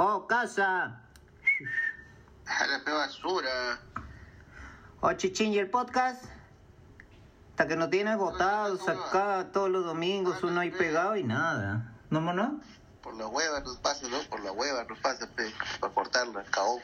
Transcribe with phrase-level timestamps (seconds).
[0.00, 1.02] Oh, casa.
[2.46, 3.80] A la fea basura.
[5.00, 6.24] Oh, Chichín, ¿y el podcast?
[7.50, 11.94] Hasta que no tienes votado, sacado todos los domingos, uno ahí pegado y nada.
[12.10, 12.60] ¿No, mono?
[13.02, 14.18] Por la hueva nos pasa, ¿no?
[14.30, 16.78] Por la hueva nos pasa, pe, para cortarla, cabrón.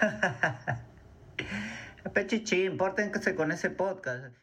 [2.12, 4.34] Pe Chichín, pórtense con ese podcast.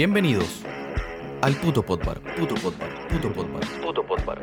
[0.00, 0.62] Bienvenidos
[1.42, 4.40] al Puto Podbar, Puto Podbar, Puto Podbar, Puto Podbar.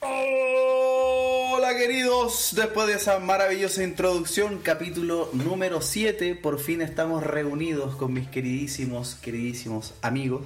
[0.00, 8.12] Hola queridos, después de esa maravillosa introducción, capítulo número 7, por fin estamos reunidos con
[8.12, 10.42] mis queridísimos, queridísimos amigos.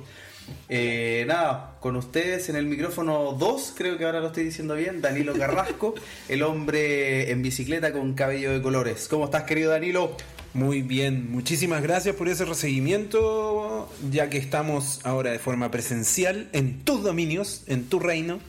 [0.68, 5.00] Eh, nada, con ustedes en el micrófono 2, creo que ahora lo estoy diciendo bien,
[5.00, 5.94] Danilo Carrasco,
[6.28, 9.06] el hombre en bicicleta con cabello de colores.
[9.08, 10.16] ¿Cómo estás querido Danilo?
[10.54, 16.80] Muy bien, muchísimas gracias por ese recibimiento, ya que estamos ahora de forma presencial en
[16.80, 18.40] tus dominios, en tu reino,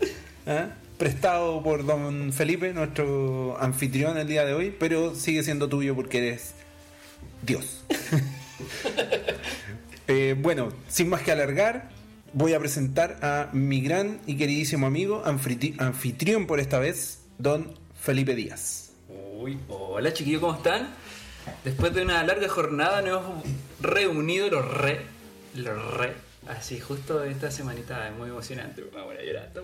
[0.48, 0.70] ¿ah?
[0.98, 6.20] prestado por don Felipe, nuestro anfitrión el día de hoy, pero sigue siendo tuyo porque
[6.20, 6.54] eres
[7.42, 7.84] Dios.
[10.12, 11.90] Eh, bueno, sin más que alargar,
[12.34, 17.72] voy a presentar a mi gran y queridísimo amigo, anfitri- anfitrión por esta vez, don
[18.02, 18.90] Felipe Díaz.
[19.40, 20.90] Uy, hola chiquillos, ¿cómo están?
[21.64, 23.44] Después de una larga jornada nos hemos
[23.82, 25.02] reunido los re,
[25.54, 26.14] los re,
[26.50, 29.50] así justo esta semanita es muy emocionante, me voy a llorar.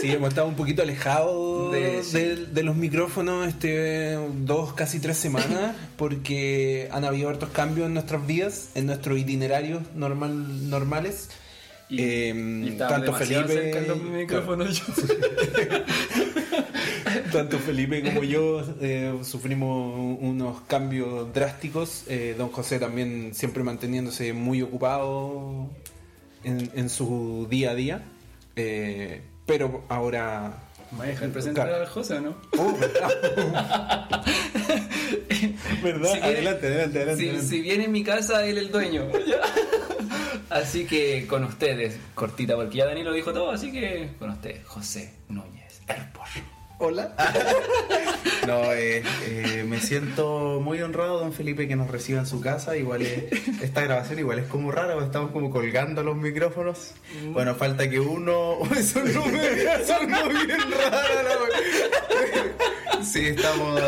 [0.00, 2.46] Sí, hemos estado un poquito alejados De- de, sí.
[2.52, 8.26] de los micrófonos este dos, casi tres semanas, porque han habido hartos cambios en nuestras
[8.26, 11.30] vidas, en nuestros itinerarios normal, normales.
[11.90, 13.72] Eh, tanto Felipe,
[17.32, 22.04] tanto Felipe como yo eh, sufrimos unos cambios drásticos.
[22.08, 25.68] Eh, don José también siempre manteniéndose muy ocupado
[26.42, 28.02] en, en su día a día.
[28.56, 30.63] Eh, pero ahora
[30.98, 32.34] ¿Me a dejar presentar al José o no?
[32.58, 33.10] Oh, ¿verdad?
[35.82, 36.08] ¿Verdad?
[36.08, 37.16] Si viene- adelante, adelante, adelante.
[37.22, 37.48] Si, adelante.
[37.48, 39.06] si viene en mi casa, él el dueño.
[40.50, 45.12] así que con ustedes, cortita, porque ya Danilo dijo todo, así que con ustedes, José
[45.28, 45.53] porro.
[46.78, 47.12] Hola.
[48.46, 52.76] No, eh, eh, me siento muy honrado, don Felipe, que nos reciba en su casa.
[52.76, 53.24] Igual es-
[53.62, 56.90] esta grabación igual es como rara, porque estamos como colgando los micrófonos.
[57.32, 58.58] Bueno, falta que uno...
[58.76, 59.40] Eso no me...
[59.86, 61.30] Sonó bien raro.
[63.02, 63.80] Sí, estamos,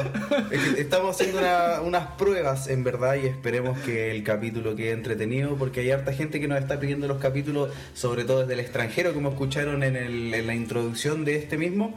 [0.79, 5.81] estamos haciendo una- unas pruebas, en verdad, y esperemos que el capítulo quede entretenido, porque
[5.81, 9.29] hay harta gente que nos está pidiendo los capítulos, sobre todo desde el extranjero, como
[9.31, 11.95] escucharon en, el- en la introducción de este mismo.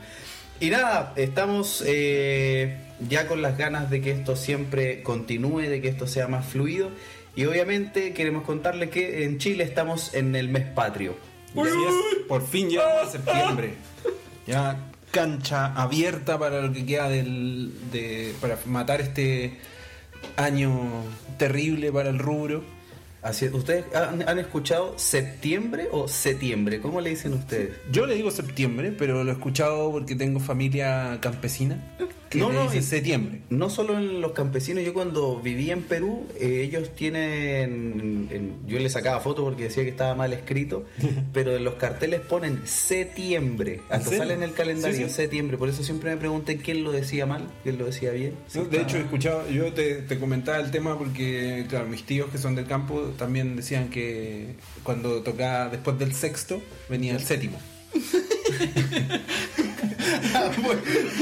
[0.59, 2.77] Y nada, estamos eh,
[3.07, 6.89] ya con las ganas de que esto siempre continúe, de que esto sea más fluido.
[7.35, 11.15] Y obviamente queremos contarles que en Chile estamos en el mes patrio.
[11.55, 13.73] Y así es, por fin llegamos a septiembre.
[14.45, 14.77] Ya
[15.11, 19.57] cancha abierta para lo que queda del, de, para matar este
[20.35, 21.03] año
[21.37, 22.63] terrible para el rubro.
[23.53, 26.79] ¿Ustedes han, han escuchado septiembre o septiembre?
[26.79, 27.75] ¿Cómo le dicen ustedes?
[27.91, 31.83] Yo le digo septiembre, pero lo he escuchado porque tengo familia campesina
[32.29, 33.41] que No, no, y- septiembre.
[33.49, 38.77] No solo en los campesinos, yo cuando vivía en Perú, eh, ellos tienen, en- yo
[38.79, 40.85] le sacaba foto porque decía que estaba mal escrito,
[41.33, 45.09] pero en los carteles ponen septiembre, hasta sale en el calendario Sí, sí.
[45.09, 48.33] septiembre, por eso siempre me pregunté quién lo decía mal, quién lo decía bien.
[48.53, 52.29] No, de hecho, he escuchado, yo te, te comentaba el tema porque, claro, mis tíos
[52.29, 57.59] que son del campo también decían que cuando tocaba después del sexto venía el séptimo.
[60.33, 60.51] Ah,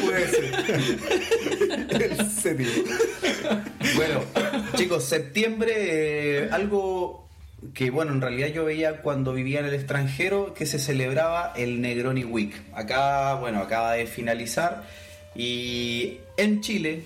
[0.02, 2.02] puede ser.
[2.02, 2.70] El séptimo.
[3.96, 4.24] Bueno,
[4.76, 7.28] chicos, septiembre, eh, algo
[7.74, 11.82] que bueno, en realidad yo veía cuando vivía en el extranjero que se celebraba el
[11.82, 12.54] Negroni Week.
[12.74, 14.84] Acá, bueno, acaba de finalizar
[15.36, 17.04] y en Chile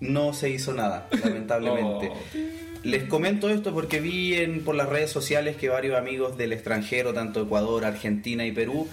[0.00, 2.10] no se hizo nada, lamentablemente.
[2.10, 2.82] Oh.
[2.82, 7.14] Les comento esto porque vi en, por las redes sociales que varios amigos del extranjero,
[7.14, 8.88] tanto Ecuador, Argentina y Perú,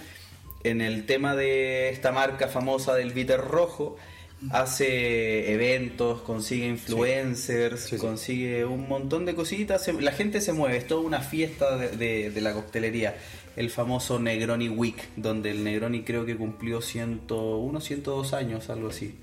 [0.64, 3.96] en el tema de esta marca famosa del bitter rojo,
[4.50, 11.02] hace eventos, consigue influencers, consigue un montón de cositas, la gente se mueve, es toda
[11.02, 13.16] una fiesta de, de- de la coctelería,
[13.56, 19.14] el famoso Negroni Week, donde el Negroni creo que cumplió 101, 102 años, algo así.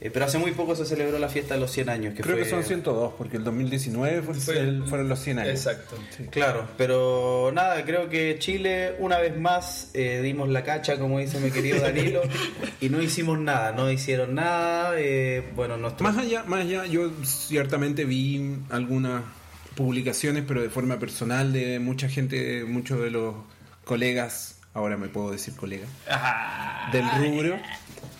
[0.00, 2.14] Eh, pero hace muy poco se celebró la fiesta de los 100 años.
[2.14, 5.40] Que Creo fue- que son 102, porque el 2019 fue- Fue el- fueron los 100
[5.40, 5.50] años.
[5.54, 5.96] Exacto.
[6.30, 11.40] Claro, pero nada, creo que Chile una vez más eh, dimos la cacha, como dice
[11.40, 12.22] mi querido Danilo,
[12.80, 14.92] y no hicimos nada, no hicieron nada.
[14.96, 16.04] eh, bueno, nuestro...
[16.04, 19.22] Más allá, más allá, yo ciertamente vi algunas
[19.74, 23.34] publicaciones, pero de forma personal, de mucha gente, muchos de los
[23.84, 25.88] colegas, ahora me puedo decir colegas,
[26.92, 27.58] del rubro,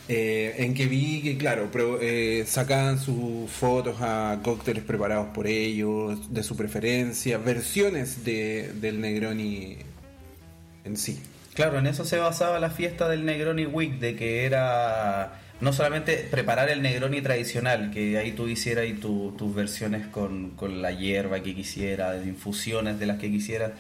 [0.09, 1.71] eh, en que vi que, claro,
[2.01, 9.01] eh, sacaban sus fotos a cócteles preparados por ellos, de su preferencia, versiones de, del
[9.01, 9.77] Negroni
[10.85, 11.21] en sí.
[11.55, 16.17] Claro, en eso se basaba la fiesta del Negroni Week, de que era no solamente
[16.31, 20.93] preparar el Negroni tradicional, que ahí tú hicieras ahí tu- tus versiones con, con la
[20.93, 23.73] hierba que quisieras, infusiones de las que quisieras,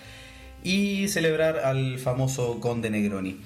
[0.64, 3.40] y celebrar al famoso Conde Negroni.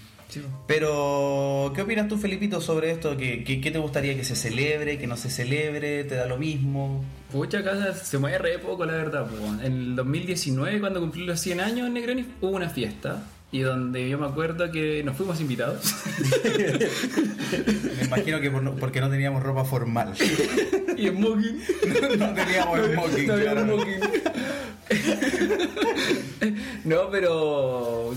[0.67, 3.17] Pero, ¿qué opinas tú, Felipito, sobre esto?
[3.17, 6.05] ¿Qué, qué, qué te gustaría que se celebre, que no se celebre?
[6.05, 7.05] ¿Te da lo mismo?
[7.31, 9.27] Pucha, casa se mueve re poco, la verdad.
[9.27, 9.37] po.
[9.65, 13.23] En el 2019, cuando cumplí los 100 años en Negroni, hubo una fiesta.
[13.55, 15.95] Y donde yo me acuerdo que nos fuimos invitados.
[17.99, 20.15] Me imagino que por no- porque no teníamos ropa formal.
[20.97, 21.59] y Smoking.
[22.19, 23.77] no teníamos smoking, No claro.
[26.85, 28.13] No, pero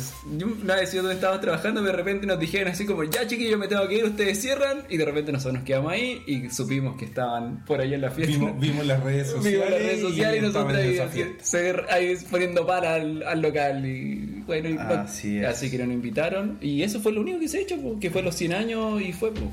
[0.64, 3.68] una vez yo donde estábamos trabajando, de repente nos dijeron así como, ya chiquillos, me
[3.68, 7.06] tengo que ir, ustedes cierran, y de repente nosotros nos quedamos ahí y supimos que
[7.06, 8.34] estaban por ahí en la fiesta.
[8.38, 9.54] Vimos, vimos las redes sociales.
[9.54, 14.70] Vimos las redes sociales y nosotros ahí, ahí poniendo para al, al local y bueno,
[14.70, 15.46] y Así es.
[15.46, 18.10] así que nos invitaron y eso fue lo único que se ha hecho, po, que
[18.10, 19.52] fue los 100 años y fue po.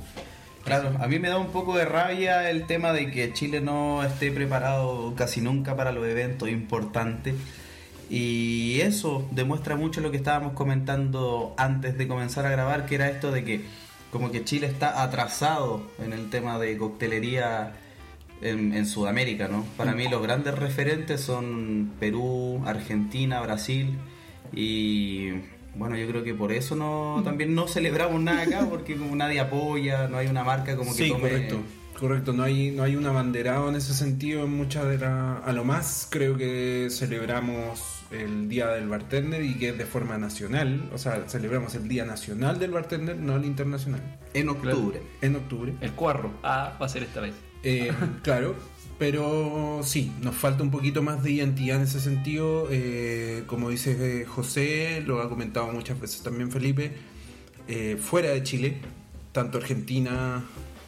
[0.64, 4.04] Claro, a mí me da un poco de rabia el tema de que Chile no
[4.04, 7.34] esté preparado casi nunca para los eventos importantes.
[8.08, 13.08] Y eso demuestra mucho lo que estábamos comentando antes de comenzar a grabar, que era
[13.08, 13.64] esto de que
[14.12, 17.72] como que Chile está atrasado en el tema de coctelería
[18.42, 19.64] en, en Sudamérica, ¿no?
[19.76, 23.98] Para mí los grandes referentes son Perú, Argentina, Brasil
[24.52, 25.30] y
[25.74, 29.40] bueno, yo creo que por eso no también no celebramos nada acá porque como nadie
[29.40, 31.60] apoya, no hay una marca como que Sí, tome correcto.
[31.98, 35.46] Correcto, no hay, no hay un abanderado en ese sentido en muchas de las...
[35.46, 40.18] A lo más creo que celebramos el Día del Bartender y que es de forma
[40.18, 44.00] nacional, o sea, celebramos el Día Nacional del Bartender, no el internacional,
[44.34, 45.00] en octubre.
[45.20, 45.74] en octubre.
[45.80, 46.32] El cuarro.
[46.42, 47.34] Ah, va a ser esta vez.
[47.62, 47.92] Eh,
[48.22, 48.54] claro,
[48.98, 52.68] pero sí, nos falta un poquito más de identidad en ese sentido.
[52.70, 56.92] eh, como dice eh, José, lo ha comentado muchas veces también Felipe,
[57.68, 58.76] eh, fuera de Chile,
[59.32, 60.44] tanto Argentina,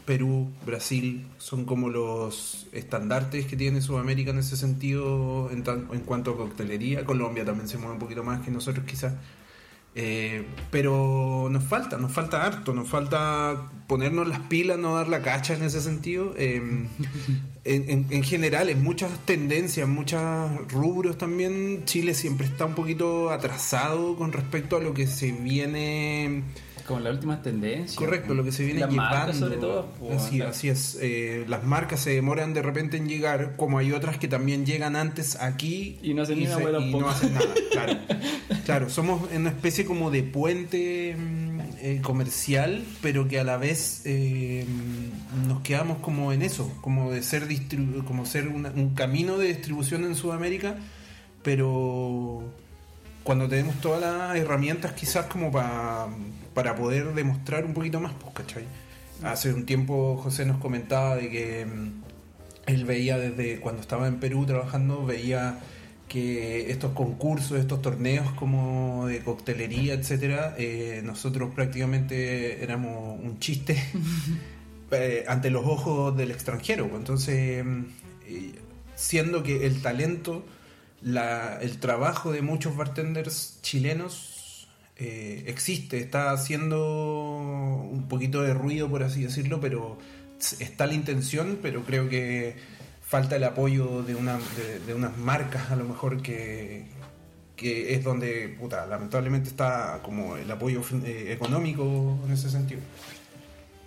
[0.07, 6.01] Perú, Brasil, son como los estandartes que tiene Sudamérica en ese sentido en, tan- en
[6.01, 7.05] cuanto a coctelería.
[7.05, 9.15] Colombia también se mueve un poquito más que nosotros quizás.
[9.97, 15.23] Eh, pero nos falta, nos falta harto, nos falta ponernos las pilas, no dar la
[15.23, 16.35] cacha en ese sentido.
[16.37, 16.57] Eh,
[17.65, 20.21] en, en- en general, en muchas tendencias, muchos
[20.73, 26.43] rubros también, Chile siempre está un poquito atrasado con respecto a lo que se viene
[26.87, 27.97] Como las últimas tendencias.
[27.97, 29.17] Correcto, lo que se viene Las llevando.
[29.17, 30.51] marcas, sobre todo, po, así, acá.
[30.51, 30.99] así es.
[31.01, 34.95] eh, las marcas se demoran de repente en llegar, como hay otras que también llegan
[34.95, 37.47] antes aquí Y no hacen ni se- hueá y no hacen nada.
[37.73, 37.97] Claro.
[38.67, 44.03] claro, somos una especie como de puente mm, eh, comercial, pero que a la vez
[44.05, 44.65] eh,
[45.49, 49.49] nos quedamos como en eso, como de ser distribu- como ser una- un camino de
[49.49, 50.77] distribución en Sudamérica,
[51.43, 52.43] pero
[53.23, 56.09] cuando tenemos todas las herramientas quizás como pa-
[56.55, 58.65] para poder demostrar un poquito más, pues, ¿cachai?
[59.23, 61.91] Hace un tiempo José nos comentaba de que mm,
[62.67, 65.59] él veía desde cuando estaba en Perú trabajando, veía
[66.09, 73.83] que estos concursos, estos torneos como de coctelería, etcétera, eh, nosotros prácticamente éramos un chiste
[74.91, 76.87] eh, ante los ojos del extranjero.
[76.89, 77.01] pues.
[77.01, 77.81] Entonces, mm,
[78.29, 78.53] eh,
[78.95, 80.45] siendo que el talento,
[81.03, 84.31] la- el trabajo de muchos bartenders chilenos
[84.97, 86.79] eh, existe, está haciendo
[87.91, 89.99] un poquito de ruido, por así decirlo, pero
[90.61, 92.57] está la intención, pero creo que
[93.03, 94.39] falta el apoyo de, una,
[94.87, 96.87] de, unas marcas a lo mejor que,
[97.57, 102.81] que es donde, puta, lamentablemente está como el apoyo eh, económico en ese sentido.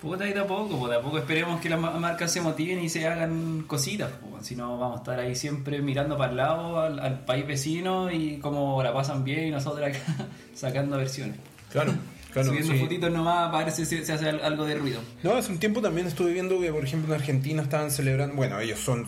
[0.01, 2.39] Puta, y de a poco, pues de a poco esperemos que las ma- marcas se
[2.39, 6.31] motiven y se hagan cositas, pues, si no vamos a estar ahí siempre mirando para
[6.31, 9.99] el lado al, al país vecino y cómo la pasan bien y nosotros acá
[10.53, 11.37] sacando versiones.
[11.71, 11.93] Claro,
[12.31, 12.49] claro.
[12.49, 12.79] Subiendo sí.
[12.79, 14.99] fotitos nomás ver si se, hace al- algo de ruido.
[15.23, 18.59] No, hace un tiempo también estuve viendo que, por ejemplo, en Argentina estaban celebrando, bueno,
[18.59, 19.07] ellos son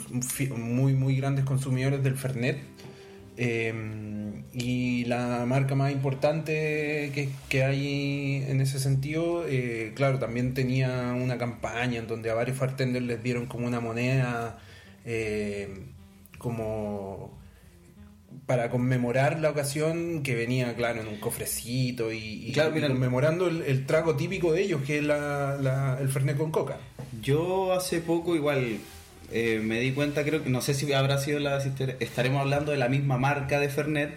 [0.58, 2.58] muy, muy grandes consumidores del Fernet.
[3.42, 3.74] Eh,
[4.54, 11.14] y la marca más importante que, que hay en ese sentido, eh, claro, también tenía
[11.18, 14.60] una campaña en donde a varios bartenders les dieron como una moneda
[15.06, 15.70] eh,
[16.38, 17.38] como
[18.46, 22.18] para conmemorar la ocasión que venía, claro, en un cofrecito y,
[22.48, 25.98] y- Claro, y mira, conmemorando el, el trago típico de ellos, que es la, la-
[26.02, 26.78] el Fernet con coca.
[27.22, 28.80] Yo hace poco igual
[29.32, 32.72] eh, me di cuenta, creo que no sé si habrá sido la si estaremos hablando
[32.72, 34.12] de la misma marca de Fernet,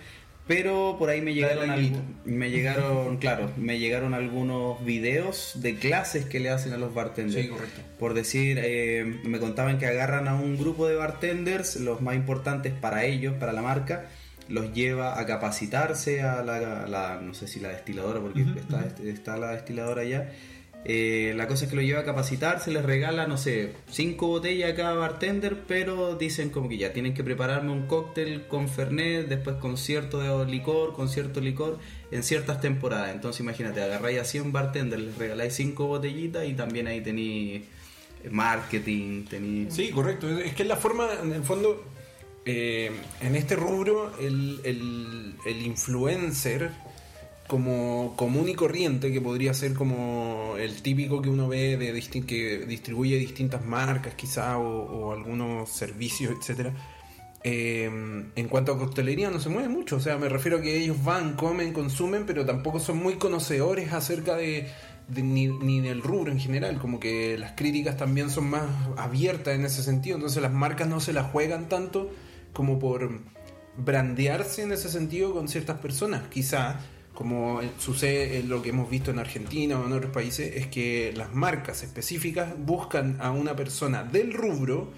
[0.46, 1.70] pero por ahí me llegaron
[2.24, 7.44] me llegaron, claro, me llegaron algunos videos de clases que le hacen a los bartenders.
[7.44, 7.80] Sí, correcto.
[7.98, 12.72] Por decir, eh, me contaban que agarran a un grupo de bartenders, los más importantes
[12.72, 14.06] para ellos, para la marca,
[14.48, 19.36] los lleva a capacitarse a la, la- no sé si la destiladora, porque está, está
[19.36, 20.28] la destiladora ya.
[20.84, 24.72] Eh, la cosa es que lo lleva a capacitarse, les regala, no sé, cinco botellas
[24.72, 29.28] a cada bartender, pero dicen como que ya tienen que prepararme un cóctel con Fernet,
[29.28, 31.78] después con cierto licor, con cierto licor,
[32.10, 33.14] en ciertas temporadas.
[33.14, 37.62] Entonces imagínate, agarráis a 100 bartenders, les regaláis cinco botellitas y también ahí tenéis
[38.30, 39.74] marketing, tenéis...
[39.74, 40.28] Sí, correcto.
[40.38, 41.84] Es que es la forma, en el fondo,
[42.44, 46.70] eh, en este rubro, el- el influencer
[47.52, 51.92] como común y corriente, que podría ser como el típico que uno ve de
[52.26, 56.72] que distribuye distintas marcas quizá o, algunos servicios, etcétera.
[57.44, 57.90] eh,
[58.34, 61.04] en cuanto a coctelería no se mueve mucho, o sea, me refiero a que ellos
[61.04, 64.70] van, comen, consumen, pero tampoco son muy conocedores acerca de,
[65.08, 68.64] ni del rubro en general, como que las críticas también son más
[68.96, 72.10] abiertas en ese sentido, entonces las marcas no se las juegan tanto
[72.54, 73.20] como por
[73.76, 76.80] brandearse en ese sentido con ciertas personas, quizá
[77.22, 81.12] como sucede en lo que hemos visto en Argentina o en otros países, es que
[81.16, 84.90] las marcas específicas buscan a una persona del rubro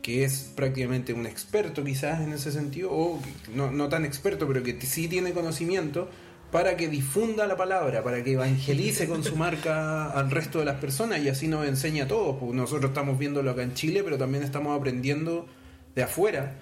[0.00, 3.20] que es prácticamente un experto quizás en ese sentido, o
[3.52, 6.08] no, no tan experto, pero que sí tiene conocimiento,
[6.52, 10.78] para que difunda la palabra, para que evangelice con su marca al resto de las
[10.78, 12.40] personas y así nos enseña a todos.
[12.54, 15.48] Nosotros estamos viéndolo acá en Chile, pero también estamos aprendiendo
[15.96, 16.54] de afuera.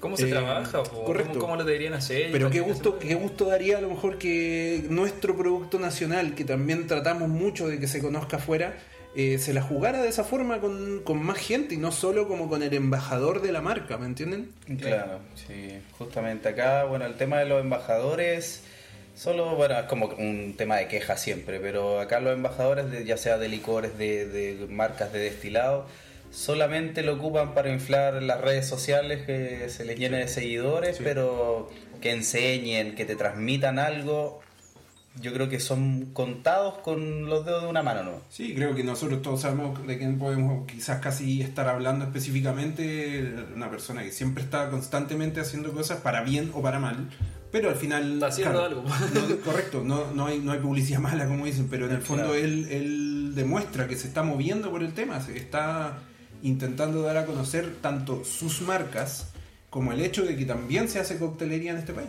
[0.00, 0.82] ¿Cómo se Eh, trabaja?
[0.82, 1.04] po?
[1.04, 1.32] correcto.
[1.34, 2.30] ¿Cómo, cómo lo deberían hacer?
[2.32, 6.86] Pero qué gusto, qué gusto daría a lo mejor que nuestro producto nacional, que también
[6.86, 8.74] tratamos mucho de que se conozca afuera,
[9.16, 12.48] eh, se la jugara de esa forma con, con más gente y no solo como
[12.48, 14.50] con el embajador de la marca, ¿me entienden?
[14.78, 18.62] Claro, sí, justamente acá, bueno, el tema de los embajadores,
[19.16, 23.16] solo, bueno, es como un tema de queja siempre, pero acá los embajadores, de, ya
[23.16, 25.86] sea de licores, de, de marcas de destilado,
[26.30, 31.68] solamente lo ocupan para inflar las redes sociales, que se les llene de seguidores, pero
[32.00, 34.40] que enseñen, que te transmitan algo,
[35.20, 38.12] yo creo que son contados con los dedos de una mano, ¿no?
[38.28, 43.68] Sí, creo que nosotros todos sabemos de quién podemos quizás casi estar hablando específicamente, una
[43.70, 47.08] persona que siempre está constantemente haciendo cosas para bien o para mal,
[47.50, 48.14] pero al final...
[48.14, 48.84] Está haciendo algo.
[48.84, 52.24] no- correcto, no, no, hay, no hay publicidad mala como dicen, pero en el fondo
[52.26, 52.38] Claro.
[52.38, 55.98] él, él demuestra que se está moviendo por el tema, se está
[56.42, 59.28] intentando dar a conocer tanto sus marcas
[59.70, 62.08] como el hecho de que también se hace coctelería en este país.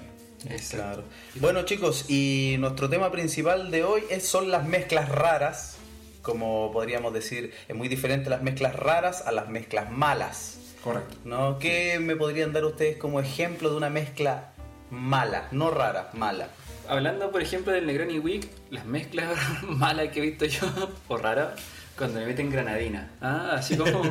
[0.70, 1.04] Claro.
[1.36, 5.78] Bueno chicos, y nuestro tema principal de hoy es, son las mezclas raras.
[6.22, 10.60] Como podríamos decir, es muy diferente las mezclas raras a las mezclas malas.
[10.84, 11.18] Correcto.
[11.26, 11.60] ¿no?
[11.60, 14.54] ¿Qué me podrían dar ustedes como ejemplo de una mezcla
[14.90, 15.48] mala?
[15.52, 16.50] No rara, mala.
[16.88, 20.68] Hablando, por ejemplo, del Negroni Week, las mezclas malas que he visto yo,
[21.08, 21.60] o raras,
[22.00, 23.12] cuando le meten granadina.
[23.22, 24.02] Ah, así como,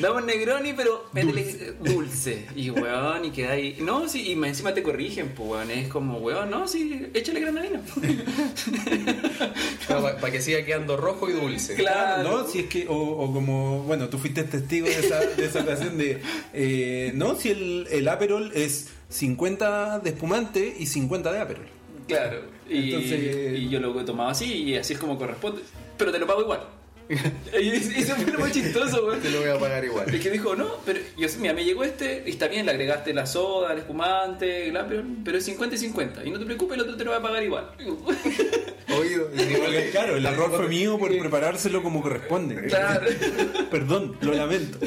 [0.00, 2.46] damos Negroni, pero métele dulce.
[2.56, 3.76] Y weón, y queda ahí.
[3.80, 5.70] No, sí, y encima te corrigen, pues weón.
[5.70, 7.80] Es como, weón, no, sí, échale granadina.
[9.88, 11.74] Para que siga quedando rojo y dulce.
[11.74, 12.22] Claro.
[12.22, 15.60] No, si es que, o, o como, bueno, tú fuiste testigo de esa, de esa
[15.60, 16.22] ocasión de,
[16.54, 21.66] eh, no, si el, el Aperol es 50 de espumante y 50 de Aperol.
[22.08, 22.40] Claro.
[22.68, 25.60] Y, Entonces- y yo lo he tomado así, y así es como corresponde.
[25.98, 26.60] Pero te lo pago igual.
[27.60, 29.20] y eso fue lo más chistoso, weón.
[29.20, 30.12] Te lo voy a pagar igual.
[30.12, 33.14] Es que dijo, no, pero yo, mira, me llegó este y está bien, le agregaste
[33.14, 36.24] la soda, el espumante, la- pero, pero es 50 y 50.
[36.24, 37.70] Y no te preocupes, el otro te lo va a pagar igual.
[38.98, 39.28] Oído,
[39.92, 42.66] Claro, el error fue mío por preparárselo como corresponde.
[42.66, 43.06] Claro.
[43.70, 44.78] Perdón, lo lamento.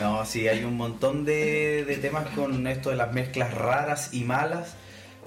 [0.00, 4.24] No, sí, hay un montón de, de temas con esto de las mezclas raras y
[4.24, 4.74] malas.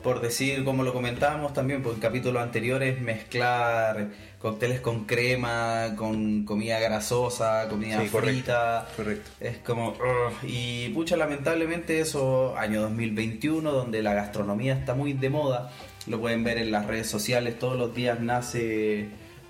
[0.04, 4.10] Por decir, como lo comentábamos también por en capítulos anteriores, mezclar
[4.42, 8.88] cócteles con crema, con comida grasosa, comida Sí, frita.
[8.98, 9.30] correcto.
[9.40, 9.96] Es como...
[10.44, 15.72] y pucha, lamentablemente eso, año 2021, donde la gastronomía está muy de moda,
[16.08, 19.06] lo pueden ver en las redes sociales, todos los días nace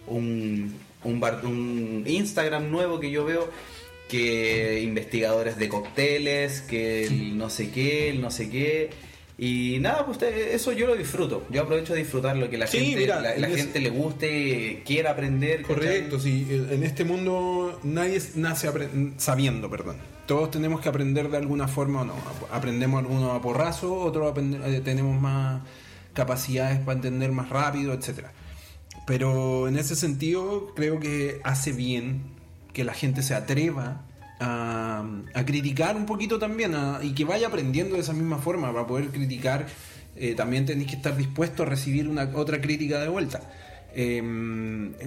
[0.07, 3.50] un, un, bar- un Instagram nuevo que yo veo
[4.10, 8.89] que investigadores de cócteles, que el no sé qué, el no sé qué,
[9.38, 11.45] Y nada, pues eso yo lo disfruto.
[11.50, 15.11] Yo aprovecho de disfrutar lo que la Sí, gente, mira, la, gente le guste, quiera
[15.11, 15.63] aprender.
[15.63, 16.47] Correcto, sí.
[16.50, 18.69] En este mundo nadie nace
[19.17, 19.97] sabiendo, perdón.
[20.27, 22.13] Todos tenemos que aprender de alguna forma o no.
[22.51, 25.61] Aprendemos algunos a porrazo, otros eh, tenemos más
[26.13, 28.31] capacidades para entender más rápido, etcétera.
[29.07, 32.23] Pero en ese sentido creo que hace bien
[32.73, 34.03] que la gente se atreva
[34.41, 35.03] a,
[35.45, 39.67] criticar un poquito también y que vaya aprendiendo de esa misma forma para poder criticar.
[40.17, 43.41] eh, también tenéis que estar dispuesto a recibir una otra crítica de vuelta.
[43.93, 44.21] Eh,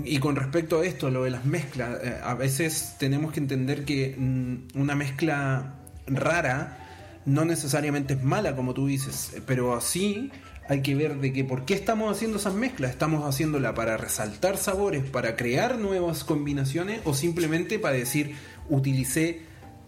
[0.04, 3.84] y con respecto a esto, lo de las mezclas, eh, a veces tenemos que entender
[3.84, 5.74] que mm, una mezcla
[6.06, 6.78] rara
[7.26, 10.30] no necesariamente es mala, como tú dices, pero así
[10.68, 12.90] hay que ver de que por qué estamos haciendo esas mezclas.
[12.90, 18.34] ¿Estamos haciéndola para resaltar sabores, para crear nuevas combinaciones o simplemente para decir,
[18.68, 19.40] utilicé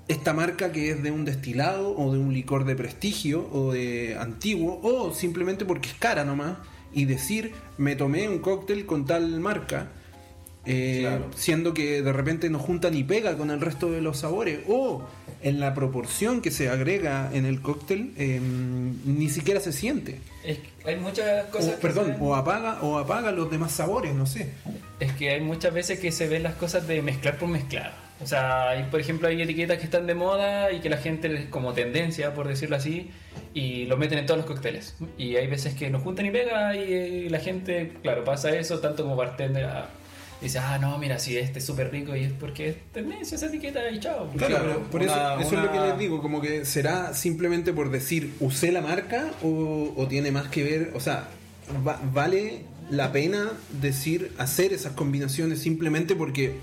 [0.08, 4.16] esta marca que es de un destilado o de un licor de prestigio o de
[4.18, 6.58] antiguo o simplemente porque es cara nomás
[6.92, 9.88] y decir me tomé un cóctel con tal marca
[10.68, 11.26] eh, Claro.
[11.36, 15.02] siendo que de repente no junta ni pega con el resto de los sabores o
[15.42, 18.40] en la proporción que se agrega en el cóctel eh,
[19.04, 21.68] ni siquiera se siente Es que hay muchas cosas.
[21.68, 24.50] o, que perdón ven- o apaga o apaga los demás sabores no sé
[25.00, 28.05] Es que hay muchas veces que se ven las cosas de mezclar por mezclar.
[28.22, 31.48] O sea, hay, por ejemplo, hay etiquetas que están de moda y que la gente,
[31.50, 33.10] como tendencia, por decirlo así,
[33.52, 34.96] y lo meten en todos los cócteles.
[35.18, 38.78] Y hay veces que no juntan ni pega y, eh, la gente, claro, pasa eso,
[38.80, 39.88] tanto como bartender, ah,
[40.40, 43.46] dice, ah, no, mira, si este es súper rico y es porque es tendencia esa
[43.46, 44.30] etiqueta y chao.
[44.36, 47.12] Claro, Claro, pero por una- eso, eso es lo que les digo, como que será
[47.12, 51.28] simplemente por decir usé la marca o, o tiene más que ver, o sea,
[51.86, 56.54] va- vale la pena decir hacer esas combinaciones simplemente porque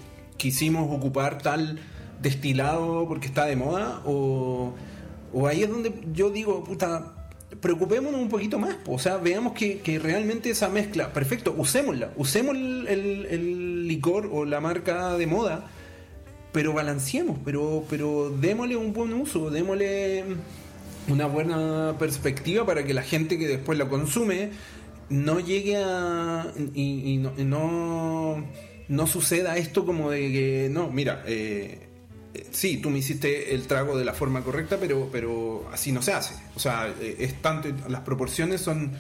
[0.44, 1.80] quisimos ocupar tal
[2.22, 4.74] destilado porque está de moda o,
[5.48, 7.14] ahí es donde yo digo, puta,
[7.62, 13.88] preocupémonos un poquito más, o sea, veamos que, realmente esa mezcla, perfecto, usémosla, usemos el,
[13.88, 15.66] licor o la marca de moda,
[16.52, 20.26] pero balanceemos, pero, pero démosle un buen uso, démosle
[21.08, 24.50] una buena perspectiva para que la gente que después lo consume
[25.10, 26.48] no llegue a.
[26.76, 28.44] y no,
[28.88, 31.88] no suceda esto como de que, no, mira, eh,
[32.34, 36.02] eh, sí, tú me hiciste el trago de la forma correcta, pero, pero así no
[36.02, 36.36] se hace.
[36.56, 38.92] O sea, eh, es tanto, las proporciones son,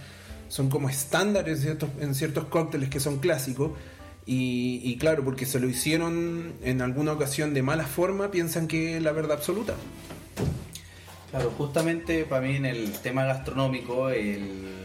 [0.47, 3.71] son como estándares en ciertos, en ciertos cócteles que son clásicos.
[4.25, 8.95] Y, y claro, porque se lo hicieron en alguna ocasión de mala forma, piensan que
[8.95, 9.75] es la verdad absoluta.
[11.29, 14.82] Claro, justamente para mí en el tema gastronómico, el...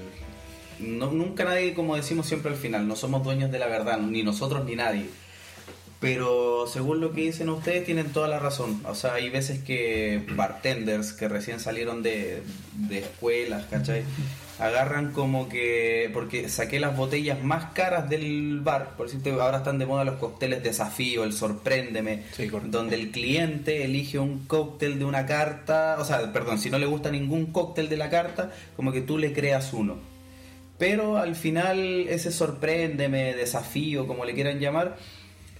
[0.80, 4.22] no, nunca nadie, como decimos siempre al final, no somos dueños de la verdad, ni
[4.22, 5.06] nosotros ni nadie.
[6.00, 8.80] Pero según lo que dicen ustedes, tienen toda la razón.
[8.86, 12.42] O sea, hay veces que bartenders que recién salieron de,
[12.74, 14.04] de escuelas, ¿cachai?
[14.60, 16.08] Agarran como que.
[16.14, 18.96] Porque saqué las botellas más caras del bar.
[18.96, 22.22] Por decirte, ahora están de moda los cócteles desafío, el sorpréndeme.
[22.32, 25.96] Sí, donde el cliente elige un cóctel de una carta.
[25.98, 29.18] O sea, perdón, si no le gusta ningún cóctel de la carta, como que tú
[29.18, 29.96] le creas uno.
[30.78, 34.96] Pero al final ese sorpréndeme, desafío, como le quieran llamar,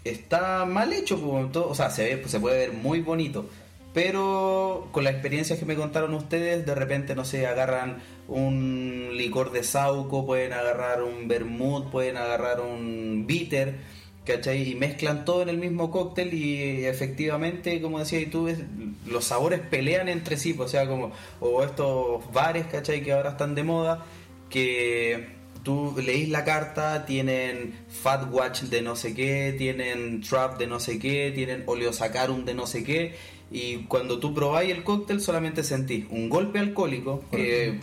[0.05, 1.19] está mal hecho.
[1.25, 3.47] O sea, se, ve, se puede ver muy bonito.
[3.95, 9.51] Pero con las experiencias que me contaron ustedes, de repente, no sé, agarran un licor
[9.51, 13.77] de sauco, pueden agarrar un vermut, pueden agarrar un bitter,
[14.25, 14.71] ¿cachai?
[14.71, 18.61] Y mezclan todo en el mismo cóctel y efectivamente, como decías tú, es-
[19.07, 23.03] los sabores pelean entre sí, o sea, como, o estos bares, ¿cachai?
[23.03, 24.05] Que ahora están de moda,
[24.49, 30.67] que tú leís la carta, tienen Fat Watch de no sé qué, tienen Trap de
[30.67, 33.15] no sé qué, tienen Oleosacarum de no sé qué,
[33.51, 37.79] y cuando tú probáis el cóctel solamente sentís un golpe alcohólico, que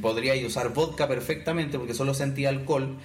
[0.00, 2.96] podríais usar vodka perfectamente porque solo sentí alcohol,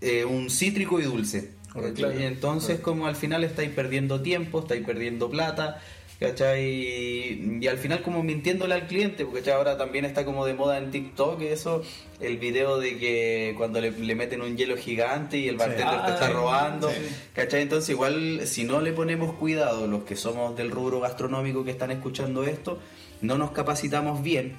[0.00, 1.50] eh, un cítrico y dulce.
[1.74, 5.82] entonces como al final estáis perdiendo tiempo, estáis perdiendo plata,
[6.22, 7.58] ¿cachai?
[7.60, 9.54] Y al final como mintiéndole al cliente, porque ¿cachai?
[9.54, 11.82] ahora también está como de moda en TikTok eso,
[12.20, 16.06] el video de que cuando le, le meten un hielo gigante y el bartender te
[16.10, 16.32] Ah, está sí.
[16.32, 16.96] robando, Sí.
[17.34, 17.62] ¿cachai?
[17.62, 21.90] Entonces igual si no le ponemos cuidado, los que somos del rubro gastronómico que están
[21.90, 22.78] escuchando esto,
[23.20, 24.54] no nos capacitamos bien,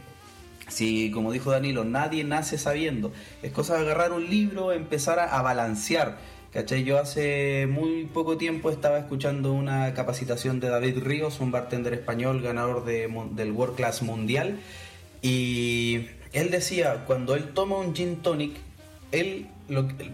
[0.69, 3.12] si, como dijo Danilo, nadie nace sabiendo.
[3.41, 6.17] Es cosa de agarrar un libro, empezar a, a balancear.
[6.54, 6.84] ¿Cachai?
[6.84, 12.44] Yo hace muy poco tiempo estaba escuchando una capacitación de David Ríos, un bartender español,
[12.44, 14.60] ganador del World Class Mundial.
[15.24, 18.56] Y él decía, cuando él toma un gin tonic,
[19.12, 19.48] él,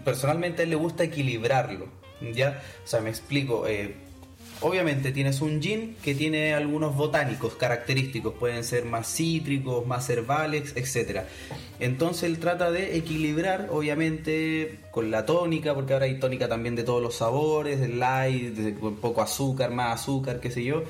[0.02, 1.88] personalmente a él le gusta equilibrarlo.
[2.32, 2.62] ¿Ya?
[2.84, 3.66] O sea, me explico.
[3.68, 3.94] eh,
[4.60, 10.74] obviamente tienes un gin que tiene algunos botánicos característicos, pueden ser más cítricos, más herbales,
[10.76, 11.22] etc.
[11.78, 16.84] Entonces él trata de equilibrar, obviamente, con la tónica, porque ahora hay tónica también de
[16.84, 20.84] todos los sabores, light, de poco azúcar, más azúcar, qué sé yo.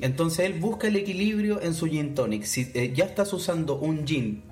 [0.00, 2.44] Entonces él busca el equilibrio en su gin tonic.
[2.44, 4.42] Si eh, ya estás usando un gin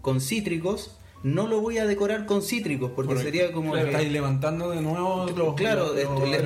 [0.00, 3.72] con cítricos, no lo voy a decorar con cítricos, porque sería como...
[3.72, 6.36] Claro, que- estáis levantando de nuevo los, Claro, los- esto- los le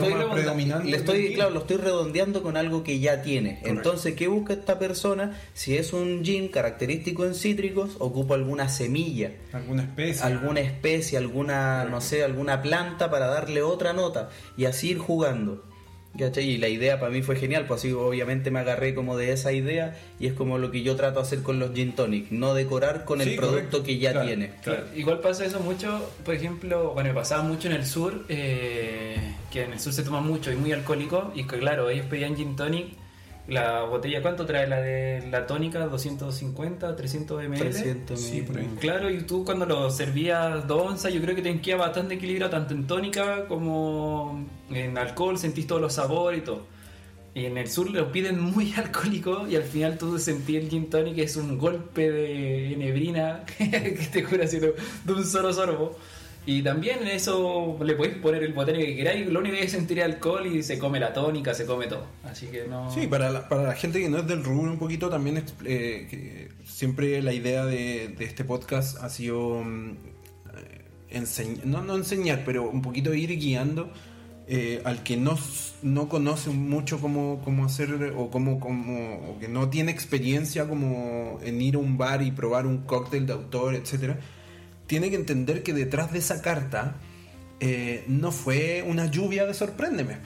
[0.97, 3.61] estoy, le claro, lo estoy redondeando con algo que ya tiene.
[3.65, 5.39] Entonces, ¿qué busca esta persona?
[5.55, 10.23] Si es un gin característico en cítricos, ocupa alguna semilla, alguna especie.
[10.25, 15.65] alguna especie, alguna, no sé, alguna planta para darle otra nota y así ir jugando.
[16.19, 16.45] ¿Cachai?
[16.51, 19.53] Y la idea para mí fue genial, pues así obviamente me agarré como de esa
[19.53, 22.53] idea y es como lo que yo trato de hacer con los gin tonic, no
[22.53, 23.83] decorar con Sí, el producto correcto.
[23.85, 24.27] que ya Claro.
[24.27, 24.51] tiene.
[24.63, 29.17] Claro, igual pasa eso mucho, por ejemplo, bueno, me pasaba mucho en el sur, eh,
[29.53, 32.35] que en el sur se toma mucho y muy alcohólico, y que claro, ellos pedían
[32.37, 32.89] gin tonic,
[33.51, 35.87] la botella, ¿cuánto trae la de la tónica?
[35.87, 37.59] ¿250, 300 ml?
[37.59, 38.69] 300 Sí, por ahí.
[38.79, 42.51] Claro, y tú cuando lo servías dos onzas, yo creo que te queda bastante equilibrado
[42.51, 46.67] tanto en tónica como en alcohol, sentís todos los sabores y todo.
[47.35, 50.89] Y en el sur lo piden muy alcohólico y al final tú sentís el gin
[50.89, 55.53] tonic que es un golpe de nebrina que te cura así de de un solo
[55.53, 55.97] sorbo.
[56.47, 60.03] Y también eso le podéis poner el botánico que queráis, lo único que es sentir
[60.03, 62.07] alcohol y se come la tónica, se come todo.
[62.25, 62.91] Así que no...
[62.93, 66.49] Sí, para la, para la gente que no es del rubro un poquito, también eh,
[66.65, 69.91] siempre la idea de, este podcast ha sido mm,
[71.11, 73.93] eh, enseñ- no, no enseñar, pero un poquito ir guiando
[74.49, 75.39] eh, al que no,
[75.83, 81.61] no conoce mucho cómo, cómo hacer o, cómo, cómo, que no tiene experiencia como en
[81.61, 84.19] ir a un bar y probar un cóctel de autor, etcétera
[84.91, 86.97] tiene que entender que detrás de esa carta
[87.61, 90.17] eh, no fue una lluvia de sorpréndeme,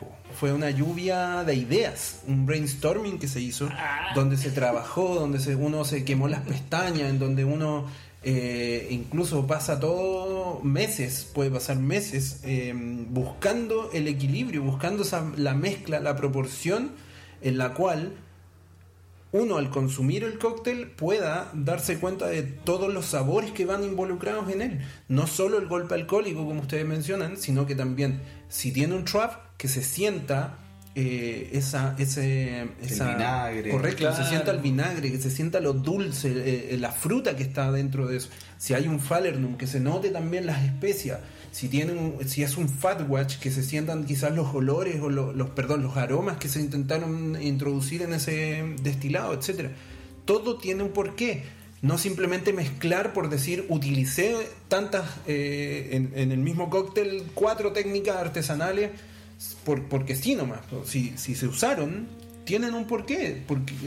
[0.40, 3.68] fue una lluvia de ideas, un brainstorming que se hizo,
[4.14, 7.84] donde se trabajó, donde se- uno se quemó las pestañas, en donde uno
[8.22, 12.72] eh, incluso pasa todo meses, puede pasar meses, eh,
[13.10, 16.92] buscando el equilibrio, buscando esa, la mezcla, la proporción
[17.42, 18.14] en la cual
[19.34, 24.48] uno al consumir el cóctel pueda darse cuenta de todos los sabores que van involucrados
[24.52, 24.80] en él.
[25.08, 29.32] No solo el golpe alcohólico, como ustedes mencionan, sino que también, si tiene un trap,
[29.56, 30.58] que se sienta
[30.94, 33.70] eh, esa, ese, esa- vinagre.
[33.72, 37.34] Correcto, que se sienta el vinagre, que se sienta lo dulce, eh, eh, la fruta
[37.34, 38.28] que está dentro de eso.
[38.56, 41.18] Si hay un falernum, que se note también las especias.
[41.54, 45.08] Si, tienen un- si es un fat watch, que se sientan quizás los olores o
[45.08, 49.70] lo- los, perdón, los aromas que se intentaron introducir en ese destilado, etcétera.
[50.24, 51.44] Todo tiene un porqué.
[51.80, 54.34] No simplemente mezclar por decir, utilicé
[54.68, 58.90] tantas eh, en, el mismo cóctel cuatro técnicas artesanales
[59.64, 60.60] por, porque sí nomás.
[60.86, 62.08] Si, si se usaron,
[62.44, 63.42] tienen un porqué.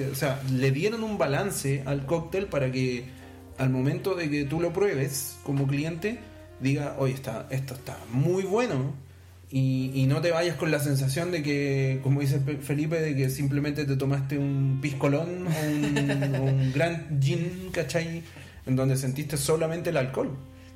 [0.10, 3.06] O sea, le dieron un balance al cóctel para que
[3.58, 6.20] al momento de que tú lo pruebes como cliente,
[6.60, 8.94] diga, oye, está, esto está muy bueno.
[9.50, 13.16] Y, y no te vayas con la sensación de que, como dice Pe- Felipe, de
[13.16, 18.24] que simplemente te tomaste un piscolón o un, gran gin, ¿cachai?
[18.66, 20.32] En donde sentiste solamente el alcohol.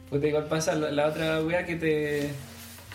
[0.10, 2.30] Pues igual pasa la, la otra wea que te,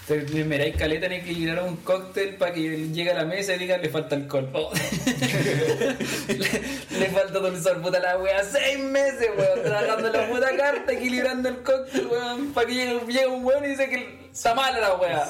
[0.07, 3.83] te, miráis caleta en equilibrar un cóctel para que llegue a la mesa y digan
[3.83, 4.49] le falta alcohol.
[4.53, 4.73] Oh.
[6.29, 8.45] le, le falta dulzor, puta la wea.
[8.45, 13.27] Seis meses, weón, trabajando la puta carta, equilibrando el cóctel, weón, para que llegue, llegue
[13.27, 15.27] un weón y dice que está mala la wea.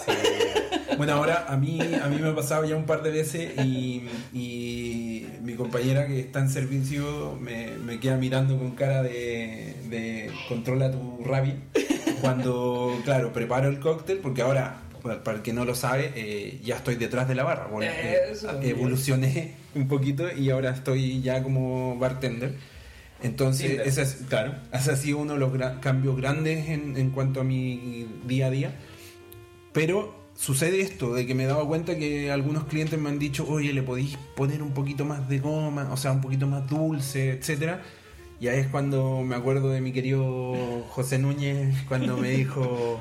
[0.96, 4.02] Bueno, ahora a mí, a mí me ha pasado ya un par de veces y,
[4.32, 10.30] y mi compañera que está en servicio me, me queda mirando con cara de, de
[10.48, 11.56] controla tu rabia.
[12.20, 14.78] Cuando, claro, preparo el cóctel, porque ahora,
[15.22, 17.66] para el que no lo sabe, eh, ya estoy detrás de la barra.
[17.66, 22.54] Bueno, eh, evolucioné un poquito y ahora estoy ya como bartender.
[23.22, 23.86] Entonces, Tinder.
[23.86, 27.40] ese es, claro, ese ha sido uno de los gra- cambios grandes en, en cuanto
[27.40, 28.74] a mi día a día.
[29.76, 33.46] Pero sucede esto, de que me he dado cuenta que algunos clientes me han dicho,
[33.46, 37.32] oye, le podéis poner un poquito más de goma, o sea, un poquito más dulce,
[37.32, 37.82] etcétera.
[38.40, 40.54] Y ahí es cuando me acuerdo de mi querido
[40.88, 42.98] José Núñez, cuando me dijo,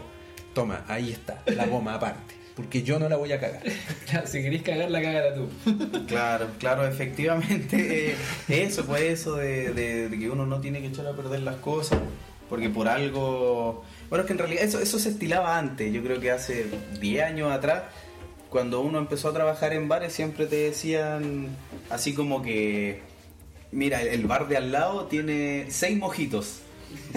[0.53, 3.63] toma, ahí está, la goma aparte, porque yo no la voy a cagar.
[4.25, 5.47] si queréis cagarla, cágala tú.
[6.07, 8.15] Claro, claro, efectivamente eh,
[8.49, 11.55] eso, pues eso de, de- de que uno no tiene que echar a perder las
[11.55, 11.99] cosas,
[12.49, 13.83] porque por algo...
[14.09, 16.65] Bueno, es que en realidad eso, eso se estilaba antes, yo creo que hace
[16.99, 17.83] 10 años atrás,
[18.49, 21.47] cuando uno empezó a trabajar en bares siempre te decían
[21.89, 23.01] así como que,
[23.71, 26.59] mira, el bar de al lado tiene 6 mojitos.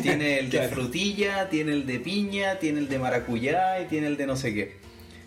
[0.03, 0.75] Tiene el de Claro.
[0.75, 4.53] frutilla, tiene el de piña, tiene el de maracuyá y tiene el de no sé
[4.55, 4.77] qué.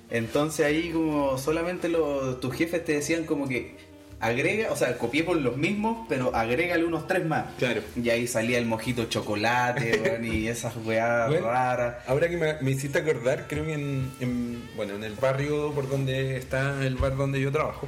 [0.10, 3.78] Entonces ahí como solamente los, tus jefes te decían como que
[4.22, 7.46] agrega, o sea, copié por los mismos, pero agrégale unos tres más.
[7.58, 7.82] Claro.
[8.02, 11.96] Y ahí salía el mojito chocolate, y esas Bueno, raras.
[12.08, 15.90] Ahora que me, me hiciste acordar, creo que en, en- bueno, en el barrio por
[15.90, 17.88] donde está el bar donde yo trabajo,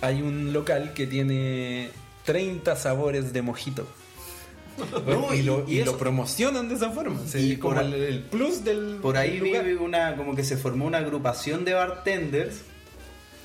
[0.00, 1.90] hay un local que tiene
[2.24, 3.86] 30 sabores de mojito.
[5.06, 7.20] No, y, lo, y y eso- lo promocionan de esa forma.
[7.26, 8.98] Sí, Y como por- el, el plus del.
[9.02, 9.64] Por ahí del lugar.
[9.64, 12.62] vive una, como que se formó una agrupación de bartenders.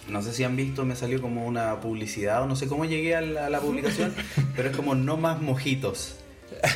[0.09, 3.15] No sé si han visto, me salió como una publicidad o no sé cómo llegué
[3.15, 4.13] a la, a la publicación,
[4.55, 6.15] pero es como no más mojitos.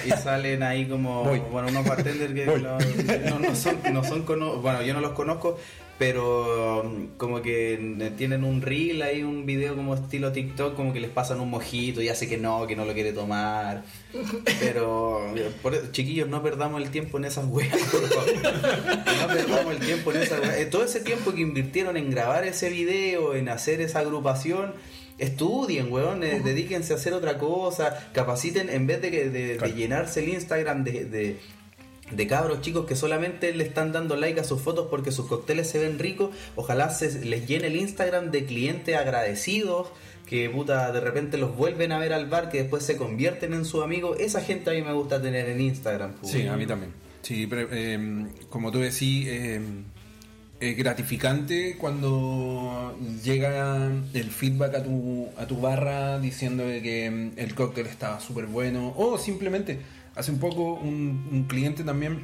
[0.05, 1.39] Y salen ahí como, Voy.
[1.51, 4.25] bueno, unos bartenders que no, no- son, no son
[4.61, 5.57] bueno, yo no los conozco,
[5.99, 11.01] pero um, como que tienen un reel ahí, un video como estilo TikTok, como que
[11.01, 13.83] les pasan un mojito y hace que no, que no lo quiere tomar.
[14.59, 15.21] Pero,
[15.62, 18.33] por- chiquillos, no perdamos el tiempo en esas weas, por favor.
[19.21, 20.57] No perdamos el tiempo en esas weas.
[20.57, 24.73] Eh, Todo ese tiempo que invirtieron en grabar ese video, en hacer esa agrupación,
[25.17, 29.57] estudien, weón, eh, dedíquense a hacer otra cosa, capaciten, en vez de, que- de- de
[29.57, 29.75] Claro.
[29.75, 31.39] llenarse el Instagram de, de,
[32.12, 35.69] de cabros chicos que solamente le están dando like a sus fotos porque sus cócteles
[35.69, 39.88] se ven ricos, ojalá se les llene el Instagram de clientes agradecidos
[40.26, 43.65] que puta de repente los vuelven a ver al bar que después se convierten en
[43.65, 46.13] su amigo, esa gente a mí me gusta tener en Instagram.
[46.22, 46.32] pues.
[46.32, 46.91] Sí, a mí también.
[47.24, 49.60] Sí, pero, eh, como tú decís, eh,
[50.60, 57.56] es gratificante cuando llega el feedback a tu, a tu barra diciendo que mm, el
[57.56, 58.93] cóctel estaba súper bueno.
[58.98, 59.80] O simplemente,
[60.15, 62.24] hace un poco un, cliente también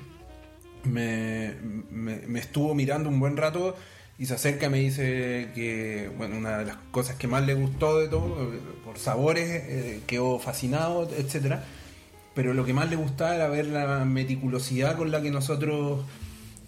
[0.83, 1.53] me,
[1.91, 3.75] me- me estuvo mirando un buen rato
[4.17, 7.53] y se acerca y me dice que, bueno, una de las cosas que más le
[7.53, 11.65] gustó de todo, eh, por sabores, eh, quedó fascinado, etcétera.
[12.33, 16.05] Pero lo que más le gustaba era ver la meticulosidad con la que nosotros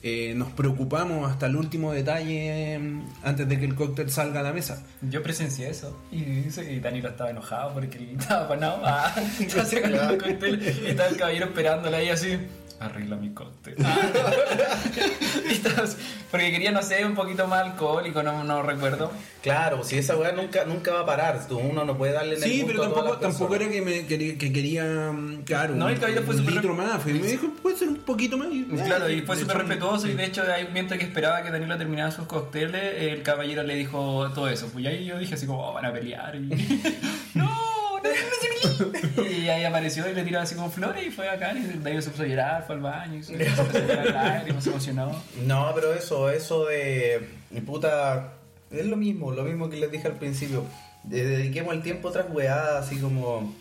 [0.08, 4.44] eh, nos preocupamos hasta el último detalle mm, antes de que el cóctel salga a
[4.44, 4.84] la mesa.
[5.02, 8.82] Yo presencié eso y, y Danilo estaba enojado porque estaba apanado.
[8.88, 12.38] Ah, estaba sacando el cóctel y estaba el caballero esperándole ahí así.
[12.80, 13.76] Arregla mi cóctel.
[15.50, 15.96] Y así,
[16.30, 19.12] porque quería, no sé, un poquito más alcohólico, no, no recuerdo.
[19.42, 22.64] Claro, si esa weá nunca, nunca va a parar, tú- uno no puede darle Sí,
[22.68, 26.24] pero tampoco, tampoco era que, me, que, que quería, mm, claro, No, un, el caballero
[26.24, 27.02] fue un súper litro re- más.
[27.02, 28.50] Fue, me dijo, puede ser un poquito más.
[28.52, 31.78] Y, Claro, y fue súper respetuoso y de hecho ahí, mientras que esperaba que Danilo
[31.78, 34.68] terminara sus cócteles, el caballero le dijo todo eso.
[34.72, 36.36] Pues y ahí yo dije así como, oh, van a pelear.
[36.36, 36.50] Y...
[37.36, 37.77] ¡No!
[39.30, 42.10] Y ahí apareció y le tiró así como flores y fue acá y Danilo se
[42.10, 45.22] puso a llorar, fue al baño y se empezó a llorar lágrimas, se emocionó.
[45.46, 48.34] No, pero eso, eso de y puta,
[48.72, 50.64] es lo mismo, lo mismo que les dije al principio.
[51.04, 53.54] De- dediquemos el tiempo a otras weadas, así como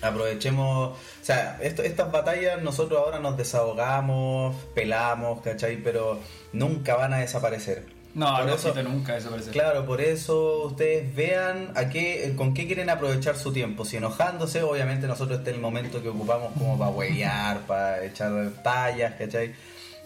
[0.00, 5.76] aprovechemos, o sea, esto- estas batallas nosotros ahora nos desahogamos, pelamos, ¿cachai?
[5.76, 6.20] Pero
[6.52, 7.84] nunca van a desaparecer.
[8.14, 9.50] No, Por no, eso- nunca eso parece.
[9.52, 13.86] Claro, por eso ustedes vean a qué, con qué quieren aprovechar su tiempo.
[13.86, 18.50] Si enojándose, obviamente nosotros este es el momento que ocupamos como para huevear, para echar
[18.62, 19.54] tallas, ¿cachai?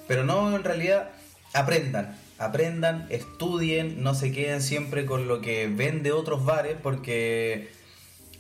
[0.07, 1.09] Pero no, en realidad,
[1.53, 7.73] aprendan, aprendan, estudien, no se queden siempre con lo que ven de otros bares, porque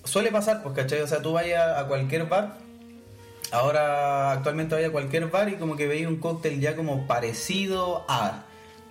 [0.04, 1.00] suele pasar, pues, ¿cachai?
[1.00, 2.56] O sea, tú vayas a cualquier bar,
[3.50, 8.04] ahora actualmente vaya a cualquier bar y como que veis un cóctel ya como parecido
[8.08, 8.44] a...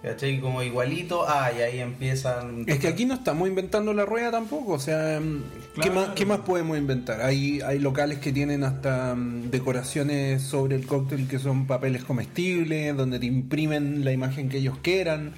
[0.05, 0.39] ¿Cachai?
[0.39, 2.63] Como igualito, ah, y ahí empiezan...
[2.67, 5.93] Es que aquí no estamos inventando la rueda tampoco, o sea, mm, ¿qué, Claro.
[5.93, 7.21] más, qué más podemos inventar?
[7.21, 12.95] Hay, hay locales que tienen hasta mm, decoraciones sobre el cóctel que son papeles comestibles,
[12.95, 15.33] donde te imprimen la imagen que ellos quieran.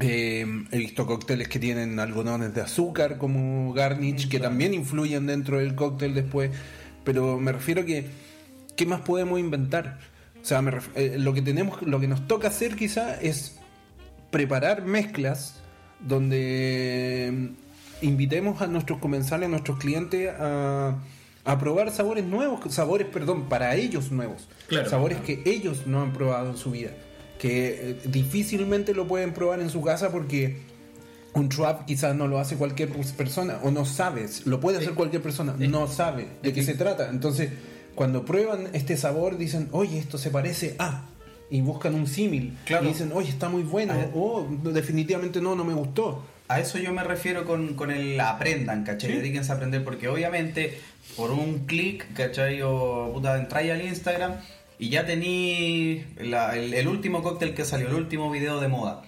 [0.00, 5.58] Eh, he visto cócteles que tienen algodones de azúcar como garnish, que también influyen dentro
[5.58, 6.50] del cóctel después,
[7.04, 8.06] pero me refiero que,
[8.74, 9.98] ¿qué más podemos inventar?
[10.42, 13.56] O sea, me ref- eh, lo que tenemos, lo que nos toca hacer quizá es
[14.30, 15.56] preparar mezclas
[16.00, 17.30] donde
[18.02, 20.96] mm, invitemos a nuestros comensales, a nuestros clientes a,
[21.44, 24.88] a probar sabores nuevos, sabores, perdón, para ellos nuevos, Claro.
[24.88, 26.90] sabores que ellos no han probado en su vida,
[27.38, 30.58] que eh, difícilmente lo pueden probar en su casa porque
[31.34, 35.22] un trap quizás no lo hace cualquier persona o no sabes, lo puede hacer cualquier
[35.22, 37.08] persona, no sabe de qué se trata.
[37.10, 37.50] Entonces,
[37.94, 41.04] cuando prueban este sabor dicen, oye, esto se parece a
[41.50, 42.84] y buscan un símil Claro.
[42.84, 44.06] y dicen, oye, está muy bueno, Ah.
[44.14, 46.22] o definitivamente no, no me gustó.
[46.48, 49.12] A eso yo me refiero con, con el aprendan, ¿cachai?
[49.12, 50.78] Dedíquense a aprender porque obviamente
[51.16, 52.60] por un clic, ¿cachai?
[52.62, 54.32] O puta, entráis al Instagram
[54.78, 59.02] y ya tení la- el, el último cóctel que salió, el último video de moda.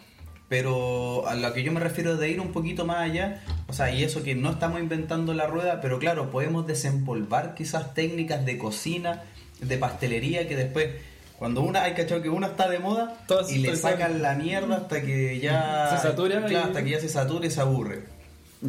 [0.52, 3.72] Pero a lo que yo me refiero es de ir un poquito más allá, o
[3.72, 8.44] sea, y eso que no estamos inventando la rueda, pero claro, podemos desempolvar quizás técnicas
[8.44, 9.22] de cocina,
[9.62, 10.90] de pastelería que después
[11.38, 14.76] Cuando una, hay cachado que una está de moda Todas- y le sacan la mierda
[14.76, 18.02] hasta que ya Se satura claro, y- hasta que ya se satura y se aburre.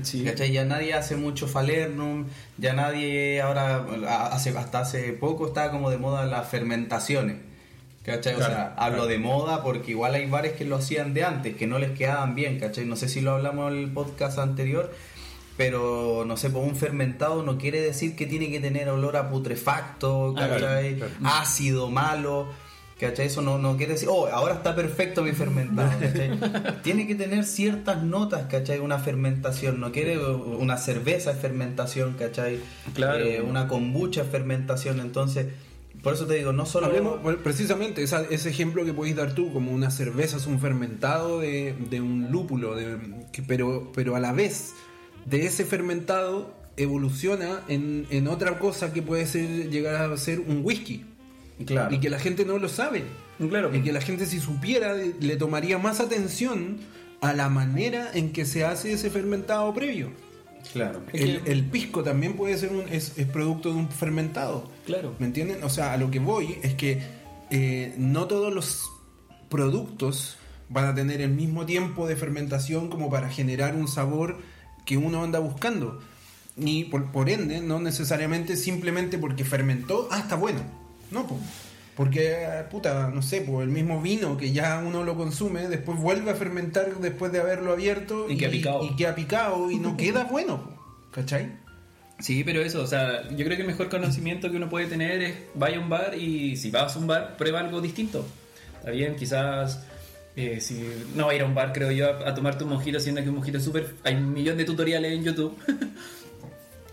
[0.03, 0.23] Sí.
[0.23, 0.53] ¿Cachai?
[0.53, 3.85] Ya nadie hace mucho falernum, ya nadie ahora,
[4.31, 7.35] hace, hasta hace poco estaba como de moda las fermentaciones.
[8.03, 8.33] ¿Cachai?
[8.35, 9.07] o sea, hablo claro.
[9.07, 12.35] de moda porque igual hay bares que lo hacían de antes, que no les quedaban
[12.35, 12.85] bien, ¿cachai?
[12.85, 14.91] No sé si lo hablamos en el podcast anterior,
[15.55, 19.29] pero no sé, pues un fermentado no quiere decir que tiene que tener olor a
[19.29, 20.95] putrefacto, Ah, ¿cachai?
[20.97, 21.11] claro.
[21.23, 22.47] Ácido, malo.
[22.99, 23.25] ¿Cachai?
[23.25, 26.37] Eso no, no quiere decir, oh, ahora está perfecto mi fermentado, ¿cachai?
[26.83, 28.79] Tiene que tener ciertas notas, ¿cachai?
[28.79, 32.59] Una fermentación, no quiere una cerveza es fermentación, ¿cachai?
[32.93, 33.23] Claro.
[33.25, 35.47] Eh, una kombucha es fermentación, entonces,
[36.03, 36.87] por eso te digo, no solo...
[36.87, 41.39] Hablemos, precisamente, esa- ese ejemplo que podéis dar tú, como una cerveza es un fermentado
[41.39, 42.97] de, de un lúpulo, de-
[43.31, 44.73] que- pero, pero a la vez
[45.25, 50.61] de ese fermentado evoluciona en, en otra cosa que puede ser llegar a ser un
[50.63, 51.05] whisky.
[51.65, 51.95] Claro.
[51.95, 53.03] Y que la gente no lo sabe.
[53.49, 53.73] Claro.
[53.75, 56.77] Y que la gente si supiera le tomaría más atención
[57.21, 60.09] a la manera en que se hace ese fermentado previo.
[60.71, 61.01] Claro.
[61.13, 64.69] El, el pisco también puede ser un, es, es producto de un fermentado.
[64.85, 65.15] Claro.
[65.19, 65.63] ¿Me entienden?
[65.63, 67.01] O sea, a lo que voy es que
[67.49, 68.89] eh, no todos los
[69.49, 70.37] productos
[70.69, 74.39] van a tener el mismo tiempo de fermentación como para generar un sabor
[74.85, 75.99] que uno anda buscando.
[76.57, 80.61] Y por, por ende, no necesariamente simplemente porque fermentó, ah, está bueno.
[81.11, 81.37] No, po.
[81.95, 86.31] Porque, puta, no sé, pues el mismo vino que ya uno lo consume, después vuelve
[86.31, 88.83] a fermentar después de haberlo abierto Y queda picado.
[88.85, 91.09] y queda picado y no queda bueno, po.
[91.11, 91.51] ¿cachai?
[92.19, 95.21] Sí, pero eso, o sea, yo creo que el mejor conocimiento que uno puede tener
[95.21, 98.25] es vaya a un bar y si vas a un bar, prueba algo distinto.
[98.79, 99.83] Está bien, quizás
[100.35, 100.83] eh, si
[101.15, 103.21] no va a ir a un bar, creo yo, a, a tomarte un mojito, siendo
[103.21, 103.95] que un mojito es súper.
[104.03, 105.57] Hay un millón de tutoriales en YouTube,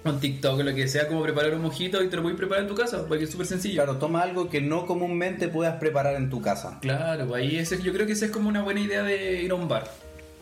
[0.04, 2.62] o en TikTok, lo que sea, como preparar un mojito y te lo puedes preparar
[2.62, 3.82] en tu casa, porque es súper sencillo.
[3.82, 6.78] Claro, toma algo que no comúnmente puedas preparar en tu casa.
[6.80, 9.54] Claro, ahí ese, yo creo que esa es como una buena idea de ir a
[9.54, 9.90] un bar.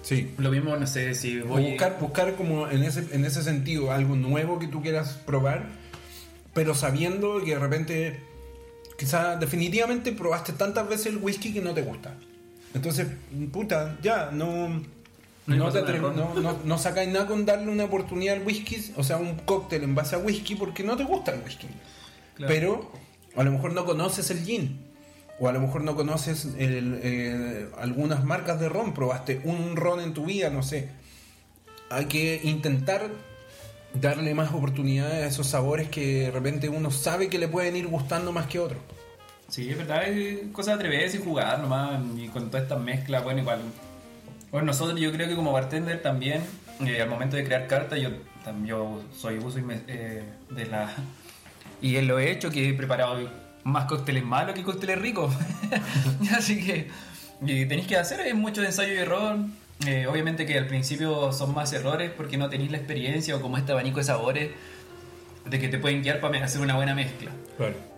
[0.03, 0.33] Sí.
[0.39, 3.91] Lo mismo, no sé, si O voy buscar, buscar como en ese, en ese sentido
[3.91, 5.67] algo nuevo que tú quieras probar,
[6.55, 8.21] pero sabiendo que de repente,
[8.97, 12.15] quizás definitivamente probaste tantas veces el whisky que no te gusta.
[12.75, 13.09] Entonces,
[13.51, 14.83] puta, ya, no,
[15.57, 18.93] No te nada, atre- no, no- no sacáis nada con darle una oportunidad al whisky,
[18.97, 21.67] o sea, un cóctel en base a whisky porque no te gusta el whisky.
[22.35, 22.53] Claro.
[22.55, 22.93] Pero
[23.37, 24.87] a lo mejor no conoces el gin.
[25.41, 28.93] O a lo mejor no conoces el- eh, algunas marcas de ron.
[28.93, 30.89] Probaste un ron en tu vida, no sé.
[31.91, 33.09] Hay que intentar
[33.95, 37.87] darle más oportunidades a esos sabores que de repente uno sabe que le pueden ir
[37.87, 38.81] gustando más que otros.
[39.49, 43.25] Sí, es verdad, es cosa de atreverse y jugar nomás, y con todas estas mezclas,
[43.25, 43.61] bueno, igual.
[44.51, 46.43] Bueno, nosotros yo creo que como bartender también,
[46.87, 48.11] eh, al momento de crear cartas, yo,
[48.65, 49.59] yo soy uso
[49.89, 50.91] eh, de la...
[51.83, 53.19] Y lo he hecho, que he preparado
[53.65, 55.35] más cócteles malos que cócteles ricos.
[56.37, 56.89] Así que
[57.47, 59.37] tenéis que hacer es mucho ensayo y error.
[59.87, 63.59] Eh, obviamente que al principio son más errores porque no tenéis la experiencia o como
[63.59, 64.51] este abanico de sabores
[65.45, 67.31] de que te pueden guiar para hacer una buena mezcla.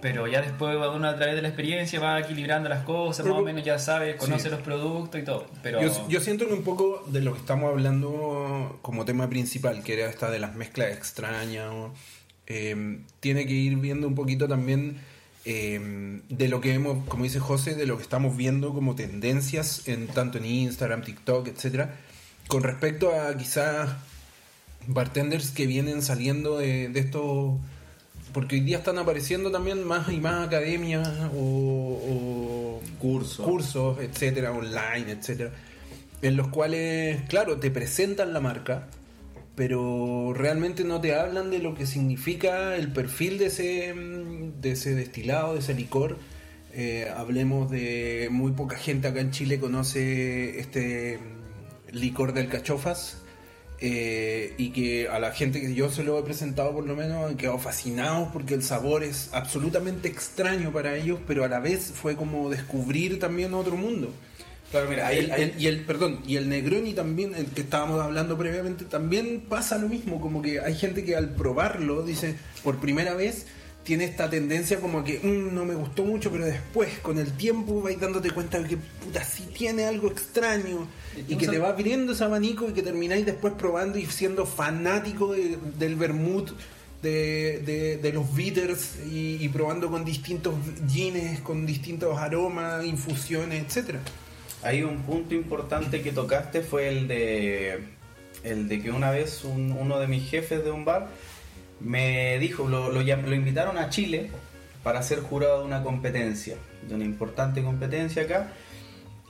[0.00, 3.42] Pero ya después uno a través de la experiencia va equilibrando las cosas, Pero- más
[3.42, 4.48] o menos ya sabe, conoce Sí.
[4.50, 5.46] los productos y todo.
[5.62, 9.82] Pero Yo, yo siento que un poco de lo que estamos hablando como tema principal,
[9.82, 11.70] que era esta de las mezclas extrañas,
[12.46, 14.98] eh, tiene que ir viendo un poquito también
[15.46, 19.88] eh, de lo que vemos, como dice José, de lo que estamos viendo como tendencias
[19.88, 21.96] en tanto en Instagram, TikTok, etcétera,
[22.46, 23.88] con respecto a quizás
[24.86, 27.54] bartenders que vienen saliendo de, de estos
[28.32, 33.46] porque hoy día están apareciendo también más y más academias o, o Cursos.
[33.46, 35.52] cursos, etcétera, online, etcétera,
[36.22, 38.88] en los cuales, claro, te presentan la marca,
[39.54, 43.94] pero realmente no te hablan de lo que significa el perfil de ese,
[44.60, 46.18] de ese destilado, de ese licor.
[46.72, 51.18] Eh, hablemos de muy poca gente acá en Chile conoce este
[51.90, 53.22] licor del cachofas.
[53.80, 57.28] Eh, y que a la gente que yo se lo he presentado por lo menos
[57.30, 61.92] han quedado fascinados porque el sabor es absolutamente extraño para ellos, pero a la vez
[61.94, 64.12] fue como descubrir también otro mundo.
[64.70, 68.38] Claro, mira, El- el- y el perdón y el Negroni también el que estábamos hablando
[68.38, 73.14] previamente también pasa lo mismo como que hay gente que al probarlo dice por primera
[73.14, 73.46] vez
[73.82, 77.80] tiene esta tendencia como que "Mm, no me gustó mucho pero después con el tiempo
[77.80, 82.12] vais dándote cuenta de que puta sí tiene algo extraño y que te va abriendo
[82.12, 86.50] ese abanico y que termináis después probando y siendo fanático de- del vermouth
[87.02, 90.54] de, de- de los bitters y, y probando con distintos
[90.88, 94.00] gines con distintos aromas infusiones etcétera.
[94.62, 97.78] Hay un punto importante que tocaste fue el de
[98.44, 101.08] el de que una vez un- uno de mis jefes de un bar
[101.80, 103.00] me dijo, lo, lo,
[103.34, 104.30] invitaron a Chile
[104.82, 106.56] para ser jurado de una competencia,
[106.88, 108.52] de una importante competencia acá.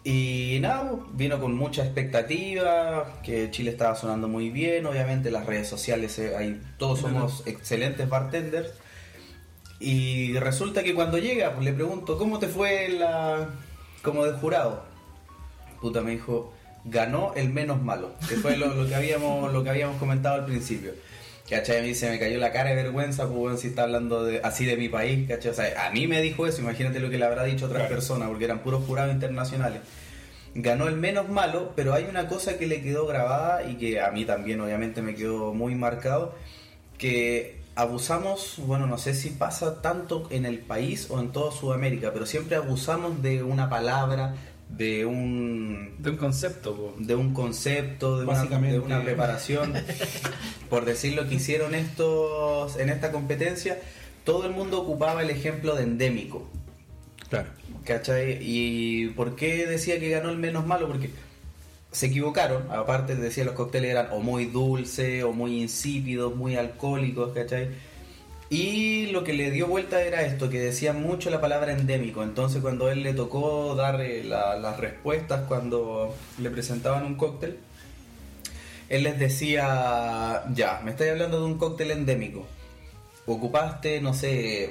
[0.02, 5.68] Y nada, vino con mucha expectativa, que Chile estaba sonando muy bien, obviamente las redes
[5.68, 8.72] sociales, eh, todos somos excelentes bartenders.
[9.78, 13.50] Y resulta que cuando llega, pues le pregunto, ¿cómo te fue la
[14.02, 14.84] como de jurado?
[15.80, 16.52] Puta, me dijo,
[16.84, 20.46] ganó el menos malo, que fue lo, lo que habíamos lo que habíamos comentado al
[20.46, 20.92] principio.
[21.50, 21.78] ¿Cachai?
[21.78, 24.40] A mí se me cayó la cara de vergüenza, pues bueno, si está hablando de,
[24.44, 25.50] así de mi país, ¿cachai?
[25.50, 28.28] O sea, a mí me dijo eso, imagínate lo que le habrá dicho otras personas,
[28.28, 29.80] porque eran puros jurados internacionales.
[30.54, 34.12] Ganó el menos malo, pero hay una cosa que le quedó grabada y que a
[34.12, 36.36] mí también obviamente me quedó muy marcado,
[36.98, 42.12] que abusamos, bueno, no sé si pasa tanto en el país o en toda Sudamérica,
[42.12, 44.36] pero siempre abusamos de una palabra,
[44.76, 46.94] de un De un concepto, po.
[46.98, 48.78] de un concepto, de una, Básicamente.
[48.78, 49.74] de una preparación.
[50.70, 53.78] Por decir lo que hicieron estos en esta competencia,
[54.24, 56.48] todo el mundo ocupaba el ejemplo de endémico.
[57.28, 57.48] Claro.
[57.84, 58.38] ¿Cachai?
[58.40, 60.86] ¿Y por qué decía que ganó el menos malo?
[60.86, 61.10] Porque
[61.92, 62.70] se equivocaron.
[62.70, 67.68] Aparte, decía los cócteles eran o muy dulces, o muy insípidos, muy alcohólicos, ¿cachai?
[68.50, 72.22] Y lo que le dio vuelta era esto, que decía mucho la palabra endémico.
[72.24, 77.58] Entonces, cuando él le tocó dar eh, la- las respuestas cuando le presentaban un cóctel,
[78.88, 82.44] él les decía, ya, me estáis hablando de un cóctel endémico.
[83.26, 84.64] Ocupaste, no sé,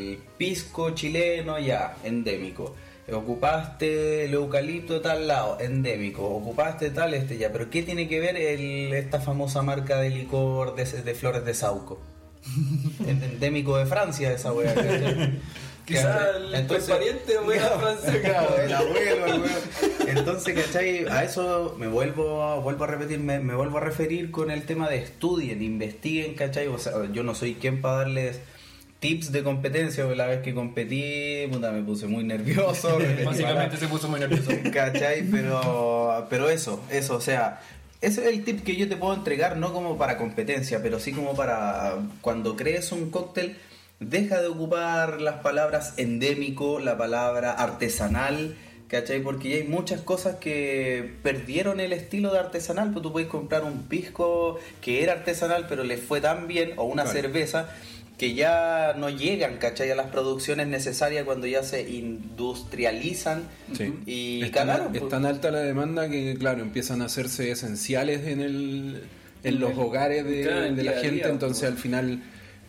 [0.00, 2.74] el pisco chileno, ya, endémico.
[3.10, 6.26] Ocupaste el eucalipto de tal lado, endémico.
[6.28, 7.50] Ocupaste tal, este ya.
[7.52, 11.54] Pero ¿qué tiene que ver el- esta famosa marca de licor de, de flores de
[11.54, 11.98] Sauco?
[13.06, 14.74] En- endémico de Francia esa weá.
[14.74, 15.40] ¿cachai?
[15.84, 18.16] Quizá el- tu pariente, weá, francés.
[18.22, 20.08] Claro, el abuelo, el.
[20.16, 21.06] Entonces, ¿cachai?
[21.08, 24.88] A eso me vuelvo, vuelvo a repetir, me, me vuelvo a referir con el tema
[24.88, 26.68] de estudien, investiguen, ¿cachai?
[26.68, 28.40] O sea, yo no soy quien para darles
[29.00, 32.98] tips de competencia, porque la vez que competí, puta, me puse muy nervioso.
[33.22, 34.52] Básicamente se puso muy nervioso.
[34.72, 35.22] ¿Cachai?
[35.30, 37.60] Pero, pero eso, eso, o sea,
[38.06, 41.12] ese es el tip que yo te puedo entregar, no como para competencia, pero sí
[41.12, 43.56] como para cuando crees un cóctel,
[44.00, 48.56] deja de ocupar las palabras endémico, la palabra artesanal,
[48.88, 49.20] ¿cachai?
[49.22, 53.64] Porque ya hay muchas cosas que perdieron el estilo de artesanal, pues tú puedes comprar
[53.64, 57.18] un pisco que era artesanal, pero le fue tan bien, o una Claro.
[57.20, 57.68] cerveza
[58.18, 59.90] que ya no llegan, ¿cachai?
[59.90, 63.42] A las producciones necesarias cuando ya se industrializan
[63.76, 63.92] Sí.
[64.06, 68.26] y es, tan, cagaron, es tan alta la demanda que, claro, empiezan a hacerse esenciales
[68.26, 69.02] en, el,
[69.42, 71.72] en los hogares de, Claro, en de la gente, día, entonces pues.
[71.72, 72.22] al final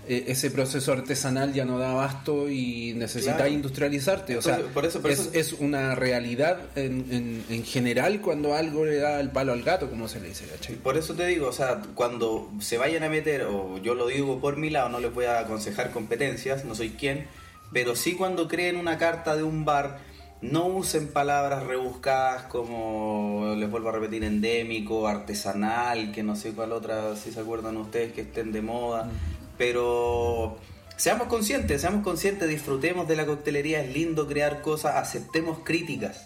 [0.08, 3.52] ese proceso artesanal ya no da abasto y necesitas Claro.
[3.52, 4.38] industrializarte.
[4.38, 8.54] O sea, por eso- por es, eso- es una realidad en, en, en general cuando
[8.56, 10.76] algo le da el palo al gato, como se le dice, ¿cachai?
[10.76, 14.40] Por eso te digo, o sea, cuando se vayan a meter, o yo lo digo
[14.40, 17.28] por mi lado, no les voy a aconsejar competencias, no soy quien,
[17.74, 20.00] pero sí cuando creen una carta de un bar,
[20.42, 26.72] no usen palabras rebuscadas como, les vuelvo a repetir, endémico, artesanal, que no sé cuál
[26.74, 29.10] otra, si se acuerdan ustedes que estén de moda,
[29.58, 30.58] pero
[30.98, 36.26] seamos conscientes, seamos conscientes, disfrutemos de la coctelería, es lindo crear cosas, aceptemos críticas.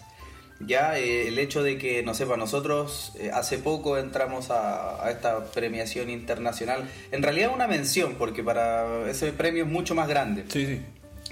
[0.62, 5.02] Ya eh, el hecho de que, no sé, para nosotros eh, hace poco entramos a,
[5.02, 10.06] a esta premiación internacional, en realidad una mención, porque para ese premio es mucho más
[10.06, 10.80] grande, Sí, sí.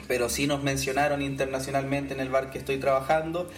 [0.06, 3.50] pero sí nos mencionaron internacionalmente en el bar que estoy trabajando.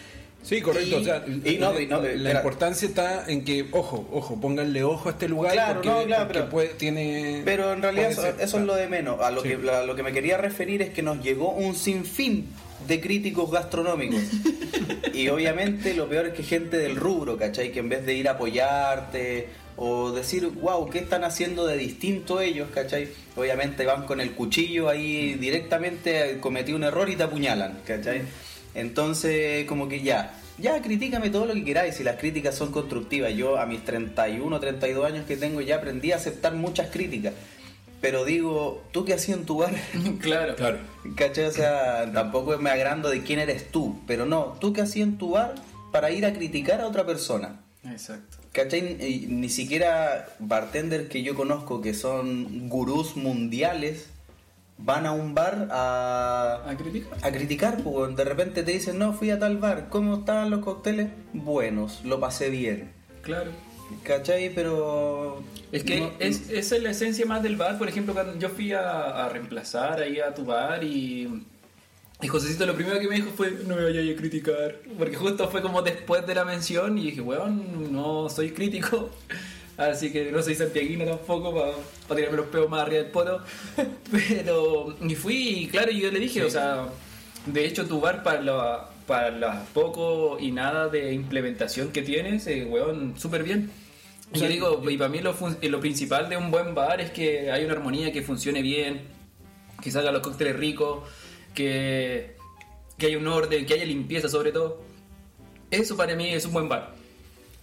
[0.42, 0.96] Sí, correcto.
[0.98, 4.82] Y- o sea, y no, y no, la importancia está en que, ojo, ojo, pónganle
[4.84, 7.42] ojo a este lugar Claro, porque, no, claro, porque pero- puede- tiene...
[7.44, 9.20] Pero en realidad eso, ser, eso es lo de menos.
[9.20, 9.48] A lo, Sí.
[9.50, 12.46] que, a lo que me quería referir es que nos llegó un sinfín
[12.88, 14.20] de críticos gastronómicos.
[15.14, 17.70] y obviamente lo peor es que gente del rubro, ¿cachai?
[17.70, 22.40] Que en vez de ir a apoyarte o decir, wow, ¿qué están haciendo de distinto
[22.40, 23.08] ellos, ¿cachai?
[23.36, 28.22] Obviamente van con el cuchillo ahí directamente, eh, cometí un error y te apuñalan, ¿cachai?
[28.74, 33.32] Entonces, como que ya, ya critícame todo lo que queráis, si las críticas son constructivas.
[33.34, 37.34] Yo a mis 31, 32 años que tengo ya aprendí a aceptar muchas críticas.
[38.00, 39.74] Pero digo, ¿tú qué hacías en tu bar?
[40.20, 40.56] Claro.
[40.56, 40.78] Claro.
[41.16, 41.44] ¿Cachai?
[41.44, 45.18] O sea, tampoco me agrando de quién eres tú, pero no, ¿tú qué hacías en
[45.18, 45.54] tu bar
[45.92, 47.60] para ir a criticar a otra persona?
[47.84, 48.38] Exacto.
[48.52, 49.26] ¿Cachai?
[49.28, 54.06] Ni siquiera bartenders que yo conozco que son gurús mundiales
[54.82, 57.18] van a un bar a, ¿A criticar?
[57.22, 60.60] a criticar, pues de repente te dicen, no, fui a tal bar, ¿cómo estaban los
[60.60, 61.08] cócteles?
[61.32, 62.92] Buenos, lo pasé bien.
[63.22, 63.50] Claro.
[64.04, 64.54] ¿Cachai?
[64.54, 65.42] Pero...
[65.72, 67.76] Es que no- es, esa es la esencia más del bar.
[67.78, 71.44] Por ejemplo, cuando yo fui a, a reemplazar ahí a tu bar y,
[72.22, 74.76] y Josecito lo primero que me dijo fue no me vayas a criticar.
[74.96, 79.10] Porque justo fue como después de la mención y dije, weón, no soy crítico.
[79.80, 81.54] Así que no soy santiaguino tampoco
[82.06, 83.42] para tirarme los peos más arriba del poto.
[84.10, 86.86] Pero, y fui, y claro, yo le dije, o sea,
[87.46, 92.46] de hecho tu bar para lo, para lo poco y nada de implementación que tienes,
[92.46, 93.70] eh, weón, súper bien.
[94.34, 97.10] Y yo digo, y para mí lo, fun- lo principal de un buen bar es
[97.10, 99.00] que hay una armonía que funcione bien,
[99.82, 101.08] que salgan los cócteles ricos,
[101.54, 102.36] que,
[102.98, 104.82] que haya un orden, que haya limpieza sobre todo.
[105.70, 106.94] Eso para mí es un buen bar.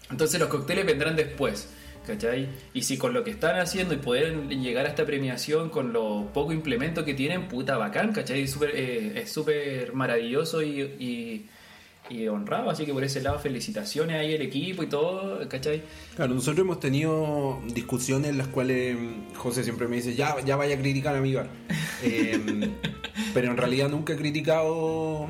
[0.09, 1.69] Entonces los cócteles vendrán después,
[2.07, 2.47] ¿cachai?
[2.73, 6.29] Y si con lo que están haciendo y pueden llegar a esta premiación con lo
[6.33, 8.43] poco implemento que tienen, puta bacán, ¿cachai?
[8.43, 11.45] Es súper eh, es súper maravilloso y, y,
[12.09, 15.83] y honrado, así que por ese lado felicitaciones ahí al equipo y todo, ¿cachai?
[16.15, 20.55] Claro, nosotros hemos tenido discusiones en las cuales mm, José siempre me dice, ya, ya
[20.55, 21.49] vaya a criticar a mi bar.
[22.03, 22.39] Eh,
[23.33, 25.27] pero en realidad nunca he criticado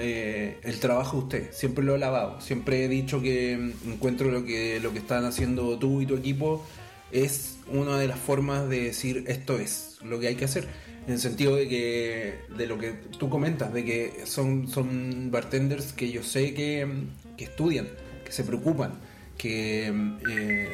[0.00, 2.40] eh, el trabajo de usted, siempre lo he lavado.
[2.40, 6.16] Siempre he dicho que mm, encuentro lo que, lo que están haciendo tú y tu
[6.16, 6.64] equipo
[7.10, 10.68] es una de las formas de decir esto es lo que hay que hacer.
[11.06, 15.92] En el sentido de que, de lo que tú comentas, de que son, son bartenders
[15.92, 17.88] que yo sé que, mm, que estudian,
[18.24, 18.92] que se preocupan,
[19.36, 19.92] que
[20.30, 20.68] eh,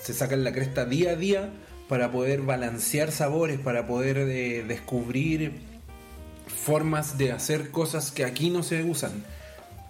[0.00, 1.50] se sacan la cresta día a día
[1.88, 5.77] para poder balancear sabores, para poder eh, descubrir
[6.48, 9.24] formas de hacer cosas que aquí no se usan.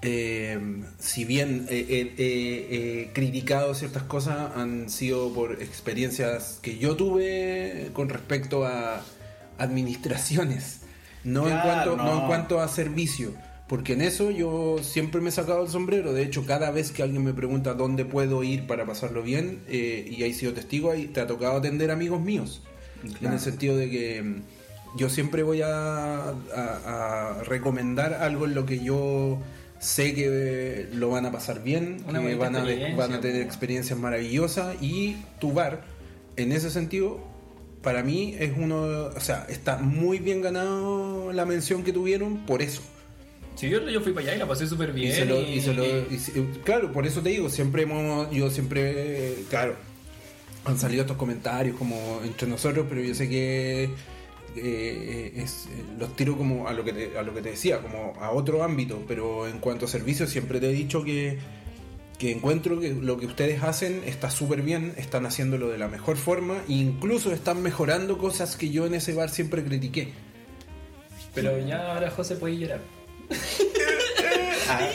[0.01, 0.59] Eh,
[1.01, 6.97] si bien eh, eh, eh, he criticado ciertas cosas, han sido por experiencias que yo
[6.97, 9.03] tuve con respecto a
[9.59, 10.83] administraciones,
[11.25, 12.05] no, en, cuanto, no.
[12.05, 12.21] no.
[12.21, 13.33] en cuanto a servicio.
[13.69, 16.15] Porque en eso yo siempre me he sacado el sombrero.
[16.15, 20.09] De hecho, cada vez que alguien me pregunta dónde puedo ir para pasarlo bien, eh,
[20.11, 22.63] y he sido testigo, ahí te ha tocado atender amigos míos.
[23.21, 24.43] En el sentido de que mm,
[24.97, 29.39] yo siempre voy a, a- a recomendar algo en lo que yo
[29.81, 32.65] sé que lo van a pasar bien, Una que van a,
[32.97, 35.83] van a tener experiencias maravillosas y tu bar,
[36.37, 37.21] en ese sentido,
[37.83, 38.83] para mí es uno,
[39.15, 42.83] o sea, está muy bien ganado la mención que tuvieron por eso.
[43.55, 45.11] Sí, yo, yo fui para allá y la pasé súper bien.
[45.11, 47.49] Y se lo- y- y se lo- y- y se- claro, por eso te digo,
[47.49, 49.75] siempre hemos, yo siempre, claro,
[50.65, 53.91] han salido estos comentarios como entre nosotros, pero yo sé que
[54.63, 57.81] eh, es, eh, los tiro como a lo que te, a lo que te decía,
[57.81, 61.39] como a otro ámbito, pero en cuanto a servicios siempre te he dicho que,
[62.19, 66.17] que encuentro que lo que ustedes hacen está súper bien, están haciéndolo de la mejor
[66.17, 70.09] forma e incluso están mejorando cosas que yo en ese bar siempre critiqué.
[71.35, 72.81] Pero ya ahora José puede llorar.
[74.71, 74.87] Ah,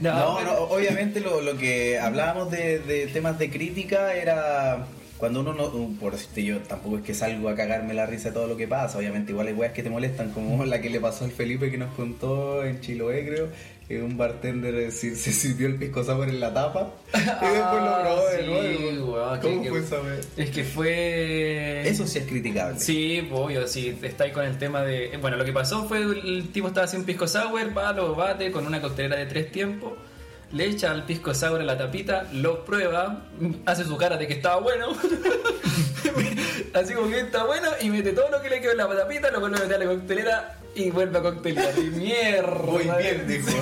[0.00, 4.88] No, no, pero- no, obviamente lo, lo que hablábamos de, de temas de crítica era
[5.20, 8.34] cuando uno no, por decirte yo, tampoco es que salgo a cagarme la risa de
[8.34, 10.98] todo lo que pasa, obviamente igual hay weas que te molestan, como la que le
[10.98, 13.48] pasó al Felipe que nos contó en Chiloé, creo,
[13.86, 17.82] que un bartender eh, se, se sirvió el pisco sour en la tapa y después
[17.82, 18.46] lo probó de Ah, sí,
[18.88, 19.12] nuevo.
[19.14, 20.20] weón, ¿Cómo que- fue esa wea?
[20.36, 21.88] Es que fue.
[21.88, 22.78] Eso sí es criticable.
[22.78, 25.16] Sí, obvio, si estáis con el tema de.
[25.20, 28.66] Bueno, lo que pasó fue el tipo estaba haciendo pisco sour, va, lo bate con
[28.66, 29.92] una coctelera de tres tiempos,
[30.52, 33.24] le echa el pisco sour a la tapita, lo prueba,
[33.66, 34.88] hace su cara de que estaba bueno,
[36.74, 39.30] así como que está bueno, y mete todo lo que le quedó en la tapita,
[39.30, 41.74] lo vuelve a meter a la coctelera y vuelve a coctelear.
[41.78, 42.50] Y mierda.
[42.66, 43.48] Muy bien, dijo.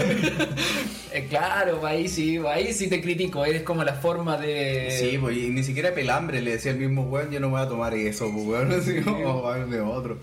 [1.10, 4.94] Eh, claro, ahí sí, ahí sí te critico, es como la forma de.
[5.00, 7.66] Sí, pues y ni siquiera pelambre le decía el mismo weón, yo no voy a
[7.66, 10.18] tomar eso, pues weón, así como "Oh, de otro.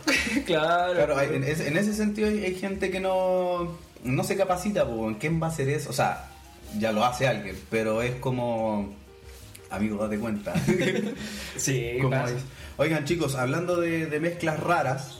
[0.45, 0.93] claro.
[0.93, 4.85] Claro, hay- en, ese, en ese sentido hay, hay gente que no, no se capacita,
[4.85, 5.89] pues, ¿en quién va a hacer eso?
[5.89, 6.29] O sea,
[6.79, 8.93] ya lo hace alguien, pero es como,
[9.69, 10.53] amigo, date cuenta.
[11.57, 12.35] Sí, Como es.
[12.77, 15.19] Oigan chicos, hablando de, de mezclas raras,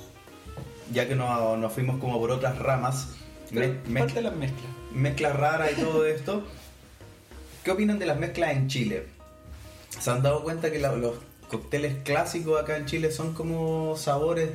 [0.92, 3.10] ya que no- nos fuimos como por otras ramas,
[3.52, 4.66] me- mez- Parte de las mezclas.
[4.94, 6.44] mezclas raras y todo esto,
[7.64, 9.06] ¿qué opinan de las mezclas en Chile?
[10.00, 11.16] ¿Se han dado cuenta que la- los
[11.50, 14.50] cócteles clásicos acá en Chile son como sabores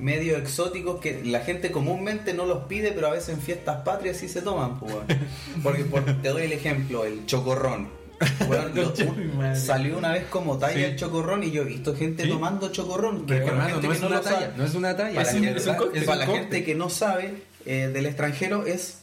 [0.00, 4.16] medio exóticos que la gente comúnmente no los pide, pero a veces en fiestas patrias
[4.16, 4.78] sí se toman?
[4.80, 4.94] pues.
[5.62, 7.88] Porque por- te doy el ejemplo, el chocorrón.
[9.54, 10.82] Salió una vez como talla Sí.
[10.84, 12.28] el chocorrón y yo he visto gente ¿Sí?
[12.28, 13.24] tomando chocorrón.
[13.26, 15.14] Pero hermano, gente no que es una talla, no es una talla.
[15.14, 16.90] para, Es la un- gente- es un cóctel, para es la un gente que no
[16.90, 17.34] sabe
[17.66, 18.99] eh, del extranjero es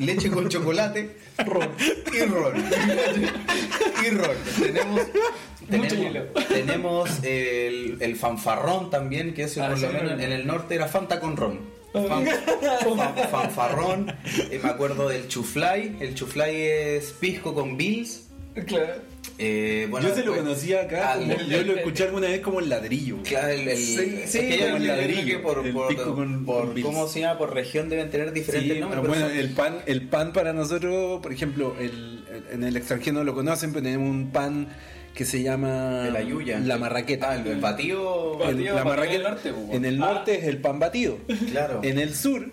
[0.00, 1.68] leche con chocolate y ron.
[2.12, 4.34] y ron.
[4.60, 5.00] Tenemos,
[5.70, 10.22] tenemos, tenemos el, el fanfarrón también, que eso Ah, por sí, lo menos no.
[10.22, 11.60] en el norte era Fanta con ron.
[11.92, 14.14] Fan- fan- fanfarrón,
[14.50, 18.28] Eh, me acuerdo del chuflay, el chuflay es pisco con bills.
[18.66, 18.94] Claro.
[19.42, 22.28] Eh, bueno, yo se lo después- conocía acá, Ah, como- el- yo lo escuché alguna
[22.28, 23.16] vez como el ladrillo.
[23.24, 26.64] Claro, el, el- Sí, es que como el ladrillo, por, el por- pisco con- por-
[26.66, 26.86] con Bills.
[26.86, 29.00] cómo se llama por región deben tener diferentes Sí, nombres.
[29.00, 33.18] pero bueno, son- el pan, el pan para nosotros, por ejemplo, el- en el extranjero
[33.18, 34.68] no lo conocen, pero tenemos un pan
[35.14, 36.58] que se llama De la yuya.
[36.60, 37.30] La Marraqueta.
[37.30, 38.38] Ah, el, el batido.
[38.44, 40.06] El- Batido la para marraqueta- el norte, pues, en el ah.
[40.12, 41.18] norte es el pan batido.
[41.50, 41.80] Claro.
[41.82, 42.50] En el sur,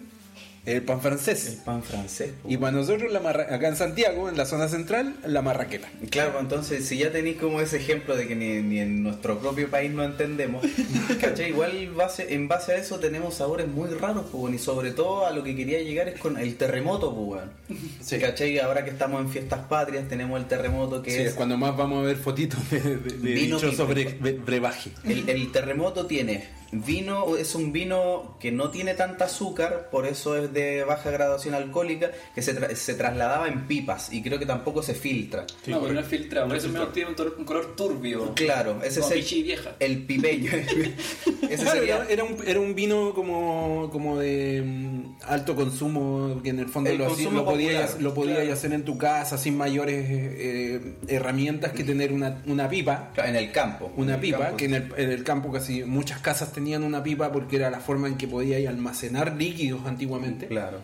[0.68, 1.58] el pan El francés.
[1.64, 2.32] pan francés.
[2.44, 2.50] po.
[2.50, 5.88] Y para nosotros, la marra- acá en Santiago, en la zona central, la marraqueta.
[6.10, 9.70] Claro, entonces si ya tenéis como ese ejemplo de que ni, ni en nuestro propio
[9.70, 10.66] país no entendemos,
[11.22, 11.50] ¿cachai?
[11.50, 15.32] Igual base, en base a eso tenemos sabores muy raros, pues, y sobre todo a
[15.32, 18.22] lo que quería llegar es con el terremoto, pues, weón.
[18.22, 18.60] ¿cachai?
[18.60, 21.28] Ahora que estamos en fiestas patrias tenemos el terremoto que Sí, es...
[21.30, 24.20] es cuando más vamos a ver fotitos de, de, de Vino dichoso pipe.
[24.20, 24.92] bre- bre- brebaje.
[25.06, 30.36] El, el terremoto tiene vino, es un vino que no tiene tanta azúcar, por eso
[30.38, 34.46] es de baja graduación alcohólica, que se, tra- se trasladaba en pipas y creo que
[34.46, 35.46] tampoco se filtra.
[35.68, 38.34] no, pero no es filtrado, por eso mismo tiene un, color turbio.
[38.36, 39.76] Claro, ese Como es el, vieja.
[39.80, 40.52] el pipeño.
[41.50, 42.06] ese Claro, sería...
[42.10, 46.90] era, un, era un vino como, como de mm, alto consumo, que en el fondo
[46.90, 48.54] El lo, lo podías, lo podías claro.
[48.54, 53.12] hacer en tu casa sin mayores eh, herramientas que tener una, una pipa.
[53.18, 53.92] En el campo.
[53.96, 57.04] Una En pipa, campo, que en el, en el campo casi muchas casas tenían una
[57.04, 60.48] pipa porque era la forma en que podíais almacenar líquidos antiguamente.
[60.48, 60.80] Claro.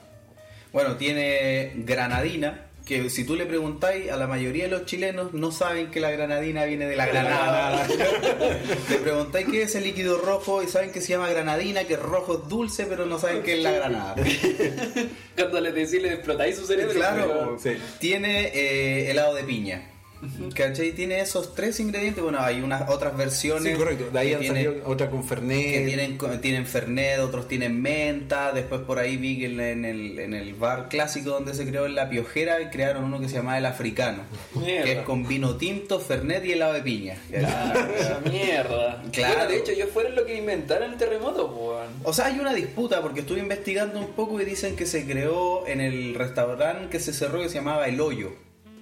[0.72, 5.52] Bueno, tiene granadina, que si tú le preguntáis a la mayoría de los chilenos, no
[5.52, 7.88] saben que la granadina viene de la granada.
[8.90, 12.00] le preguntáis qué es el líquido rojo y saben que se llama granadina, que es
[12.00, 14.16] rojo es dulce, pero no saben qué es la granada.
[15.36, 16.94] Cuando les decís, le explotáis su cerebro.
[16.94, 17.72] Claro, Sí.
[18.00, 19.90] tiene eh, helado de piña.
[20.56, 20.92] ¿Cachai?
[20.94, 22.24] Tiene esos tres ingredientes.
[22.24, 23.72] Bueno, hay unas otras versiones.
[23.74, 24.10] Sí, correcto.
[24.12, 25.72] De ahí han tiene- salido otra con Fernet.
[25.72, 28.52] que tienen, tienen Fernet, otros tienen menta.
[28.52, 31.86] Después por ahí vi que en en el, en el bar clásico donde se creó
[31.86, 34.24] en La Piojera crearon uno que se llamaba El Africano.
[34.56, 34.84] Mierda.
[34.86, 37.18] Que es con vino tinto, Fernet y helado de piña.
[37.30, 39.04] Claro, esa mierda.
[39.12, 39.34] Claro.
[39.36, 41.74] Bueno, de hecho, ellos fueron los que inventaron el terremoto, pues.
[42.04, 45.68] O sea, hay una disputa porque estuve investigando un poco y dicen que se creó
[45.68, 48.32] en el restaurante que se cerró que se llamaba El Hoyo.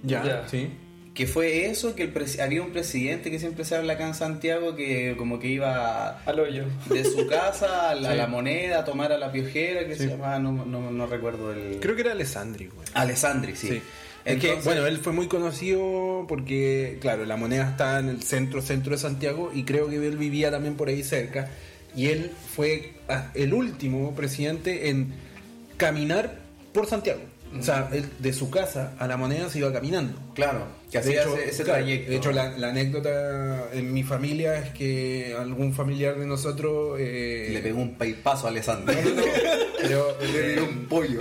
[0.04, 0.48] Ya, Ya.
[0.48, 0.70] sí.
[1.14, 4.78] Que fue eso, que el había un presidente que siempre se habla acá en Santiago
[4.78, 6.64] que como que iba Al hoyo.
[6.90, 8.18] de su casa a la, Sí.
[8.18, 10.04] la moneda a tomar a la piojera, que Sí.
[10.04, 11.80] se llamaba, no, no, no recuerdo el...
[11.82, 12.88] Creo que era Alessandri, güey.
[12.94, 13.68] Alessandri, sí.
[13.68, 13.82] Sí.
[14.24, 18.62] Es que, bueno, él fue muy conocido porque, claro, la moneda está en el centro,
[18.62, 21.50] centro de Santiago y creo que él vivía también por ahí cerca.
[21.96, 25.12] Y él fue ah, el último presidente en
[25.78, 26.36] caminar
[26.72, 27.20] por Santiago.
[27.60, 30.18] O sea, él de su casa a la moneda se iba caminando.
[30.34, 32.12] Claro, que hacía hecho, ese, claro, trayecto.
[32.12, 36.98] de hecho, la, la anécdota en mi familia es que algún familiar de nosotros...
[37.00, 38.96] eh, Le pegó un paipazo a Alessandri.
[39.82, 41.20] pero, Le tiró un pollo.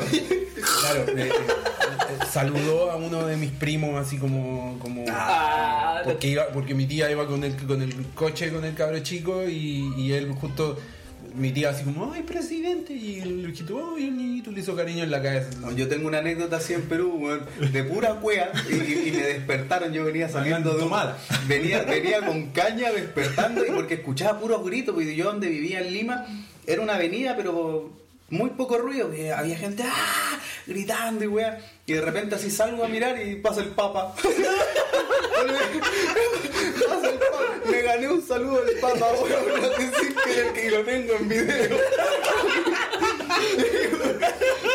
[0.80, 4.78] Claro, eh, eh, eh, saludó a uno de mis primos así como...
[4.80, 8.74] como Ah, porque, iba, porque mi tía iba con el, con el coche con el
[8.74, 10.78] cabro chico y, y él justo...
[11.34, 12.92] Mi tía así como, ay, presidente.
[12.92, 15.48] Y el hijito, ay, el niñito le hizo cariño en la cabeza.
[15.76, 17.40] Yo tengo una anécdota así en Perú, weón,
[17.72, 20.90] de pura cuea, y, y- y me despertaron, yo venía saliendo de un-
[21.48, 25.92] venía, venía con caña despertando y porque escuchaba puros gritos, porque yo donde vivía en
[25.92, 26.26] Lima
[26.66, 27.90] era una avenida, pero
[28.30, 30.38] muy poco ruido, que había gente ¡ah!
[30.66, 34.14] gritando y weá, y de repente así salgo a mirar y pasa el papa.
[36.88, 37.40] Pasa el papa.
[37.70, 41.78] Me gané un saludo del papa, weón, que, lo tengo en video.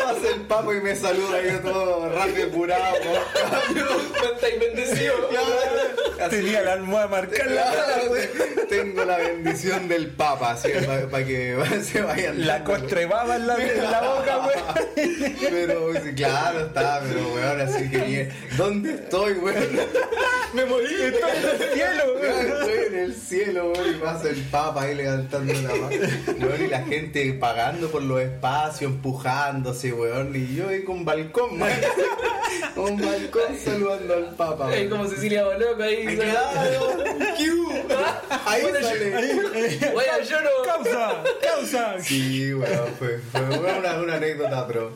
[0.02, 2.96] Pasa el papo y me saluda y yo todo rápido curado.
[4.34, 4.58] estáis
[6.28, 7.72] Tenía la almohada marcada.
[8.68, 10.68] Tengo la bendición del papa, así
[11.10, 12.46] para que se vayan.
[12.46, 15.36] La costra baba en la, en la boca, güey.
[15.50, 18.32] Pero sí, claro está, pero weón, así que bien.
[18.56, 19.64] ¿Dónde estoy, weón?
[20.54, 22.30] Me morí, estoy en el cielo, güey.
[22.40, 25.88] Estoy en el cielo, weón, y pasa el papa ahí levantando la mano.
[26.40, 30.34] Weón, y la gente pagando por los espacios, empujándose, weón.
[30.34, 31.70] Y yo ahí con balcón, man.
[32.74, 34.98] Con balcón saludando al papa, Ahí weón.
[34.98, 36.15] como Cecilia Boloco ahí.
[36.16, 36.96] Claro.
[38.46, 39.10] Ahí sale.
[39.92, 40.50] Bueno, yo no.
[40.64, 42.02] Causa, causa.
[42.02, 44.92] Sí, weón, fue, fue una, una anécdota, pero.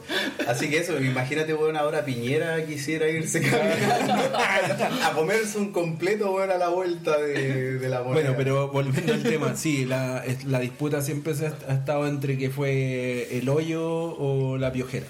[0.46, 3.42] Así que eso, imagínate, weón, ahora Piñera quisiera irse
[5.04, 8.14] a comerse un completo, weón, a la vuelta de, de la moneda.
[8.14, 12.50] Bueno, pero volviendo al tema, sí, la, la disputa siempre se ha estado entre que
[12.50, 15.06] fue el hoyo o la piojera.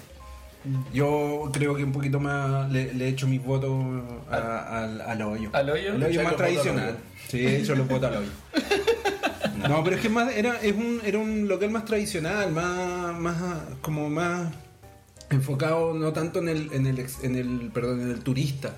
[0.93, 3.73] Yo creo que un poquito más le, he hecho mis votos
[4.29, 5.49] a- al, al hoyo.
[5.53, 5.95] ¿Al hoyo?
[5.95, 6.97] El hoyo más al tradicional.
[7.27, 8.29] Sí, he hecho los votos al hoyo.
[9.67, 13.35] No, pero es que más era, es un, era un local más tradicional, más, más
[13.81, 14.51] como más
[15.29, 18.73] enfocado no tanto en el, en el, ex- en el, perdón, en el turista,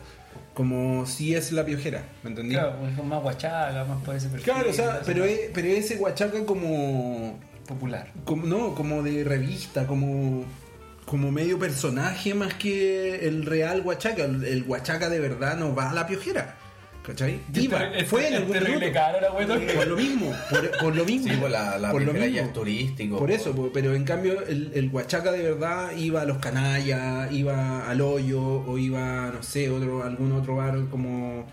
[0.54, 2.56] como si es la piojera, ¿me entendí?
[2.56, 4.44] Claro, pues es más guachaga, más por ese perfil.
[4.52, 8.12] Claro, o sea, pero, es- pero ese guachaca como, Popular.
[8.26, 10.44] como no, como de revista, como
[11.14, 14.26] como medio personaje más que el real guachaca.
[14.26, 16.55] El, el guachaca de verdad no va a la piojera.
[17.05, 17.39] ¿cachai?
[17.53, 18.93] Iba, Es fue en algún terrible minuto.
[18.93, 19.76] caro la wea.
[19.76, 21.32] Por lo mismo, por, por lo mismo.
[21.32, 22.39] Sí, pues la, la por lo mismo.
[22.39, 23.20] es turístico.
[23.20, 27.88] Por eso, pero en cambio el, el Huachaca de verdad iba a los canallas, iba
[27.88, 31.45] al hoyo, o iba, no sé, otro, algún otro bar como.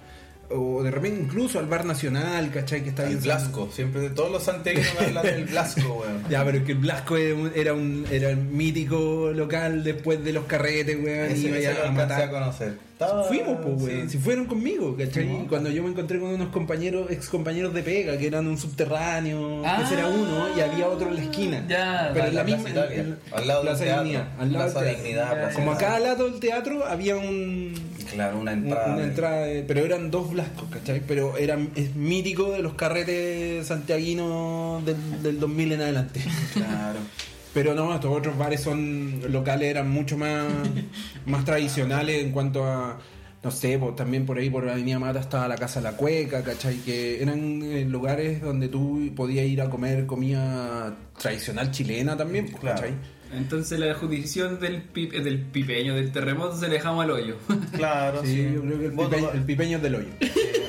[0.53, 2.83] O de repente incluso al bar nacional, ¿cachai?
[2.83, 6.25] Que está El bien Blasco, siempre de todos los santiaguinos me hablan del Blasco, weón.
[6.29, 10.25] Ya, pero es que el Blasco era un, era un, era un mítico local después
[10.25, 11.31] de los carretes, weón.
[11.31, 12.23] Ese, ya lo a matar.
[12.23, 12.79] a conocer.
[12.93, 14.03] Estaba- Fuimos, pues, weón.
[14.03, 14.11] sí.
[14.11, 15.47] Si fueron conmigo, ¿cachai?
[15.49, 19.63] Cuando yo me encontré con unos compañeros, ex compañeros de pega, que eran un subterráneo,
[19.65, 19.83] Ah.
[19.85, 21.65] ese era uno, y había otro en la esquina.
[21.69, 22.71] Ya, pero en la Plaza misma.
[22.71, 25.03] Italia, en- al lado del Plaza Dignidad, al lado Plaza teatro.
[25.03, 27.75] Dignidad, Plaza Como acá al lado del teatro había un.
[28.13, 28.95] Claro, una un- entrada.
[28.95, 31.01] Una entrada de- pero eran dos blascos, ¿cachai?
[31.07, 36.21] Pero eran, es mítico de los carretes santiaguinos del, del 2000 en adelante.
[36.55, 36.99] Claro.
[37.53, 40.47] Pero no, estos otros bares son locales, eran mucho más,
[41.27, 42.97] más tradicionales en cuanto a,
[43.43, 46.45] no sé, pues, también por ahí por la Avenida Mata estaba la Casa La Cueca,
[46.45, 46.77] ¿cachai?
[46.77, 52.61] Que eran eh, lugares donde tú podías ir a comer comida tradicional chilena también, pues,
[52.61, 52.77] Claro.
[52.83, 52.95] ¿cachai?
[53.33, 57.37] Entonces la jurisdicción del, pi- eh, del pipeño, del terremoto, se le dejamos al hoyo.
[57.77, 58.51] Claro, Sí, sí.
[58.55, 60.09] yo creo que el, pipeño, el pipeño es del hoyo.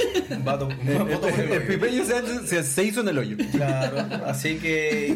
[0.41, 1.67] El, voto por el hoyo.
[1.67, 2.03] pipeño
[2.45, 3.37] se, se- hizo en el hoyo.
[3.51, 5.15] Claro, así que.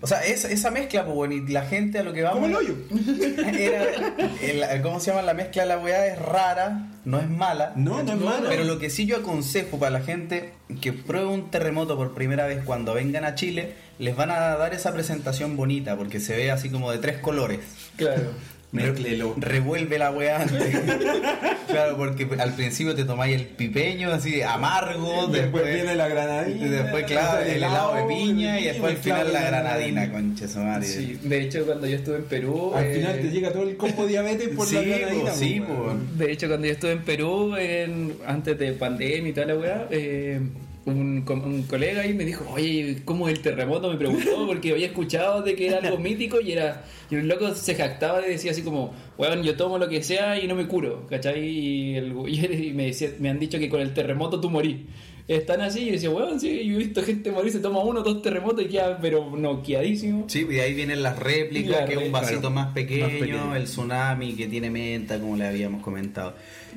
[0.00, 2.40] O sea, esa, esa mezcla, pues, bueno, y la gente a lo que vamos.
[2.40, 2.74] Como el hoyo.
[3.58, 5.22] Era, el- ¿Cómo se llama?
[5.22, 7.72] La mezcla de la weá es rara, no es mala.
[7.76, 8.48] No, no es mala.
[8.48, 12.46] Pero lo que sí yo aconsejo para la gente que pruebe un terremoto por primera
[12.46, 16.50] vez cuando vengan a Chile, les van a dar esa presentación bonita, porque se ve
[16.50, 17.60] así como de tres colores.
[17.96, 18.30] Claro.
[18.70, 19.34] Mézclelo.
[19.38, 20.76] Revuelve la weá antes.
[21.68, 26.66] claro, porque al principio te tomáis el pipeño así amargo, Después viene la granadina.
[26.66, 30.58] y después, claro, el helado de piña y después al final la granadina, concha su
[30.58, 30.86] madre.
[30.86, 32.72] Sí, de hecho cuando yo estuve en Perú...
[32.74, 35.30] Al eh, final te llega todo el combo diabetes por Sí, la granadina.
[35.30, 35.94] po, sí, po.
[36.16, 39.86] De hecho, cuando yo estuve en Perú, en- antes de pandemia y toda la weá,
[39.90, 40.40] eh,
[40.88, 43.90] un, un colega ahí me dijo, oye, ¿cómo es el terremoto?
[43.90, 46.84] Me preguntó, porque había escuchado de que era algo mítico y era.
[47.10, 50.38] Y el loco se jactaba y decía así como, weón, yo tomo lo que sea
[50.38, 51.42] y no me curo, ¿cachai?
[51.44, 54.76] Y, el, y me, decía, me han dicho que con el terremoto tú morís.
[55.26, 58.02] Están así y yo decía, weón, sí, yo he visto gente morir, se toma uno,
[58.02, 60.24] dos terremotos y queda, pero noqueadísimo.
[60.26, 62.54] Sí, y de ahí vienen las réplicas, La que es un réplica, vasito claro.
[62.54, 63.54] más, pequeño, Más pequeño.
[63.54, 66.32] el tsunami que tiene menta, como le habíamos comentado.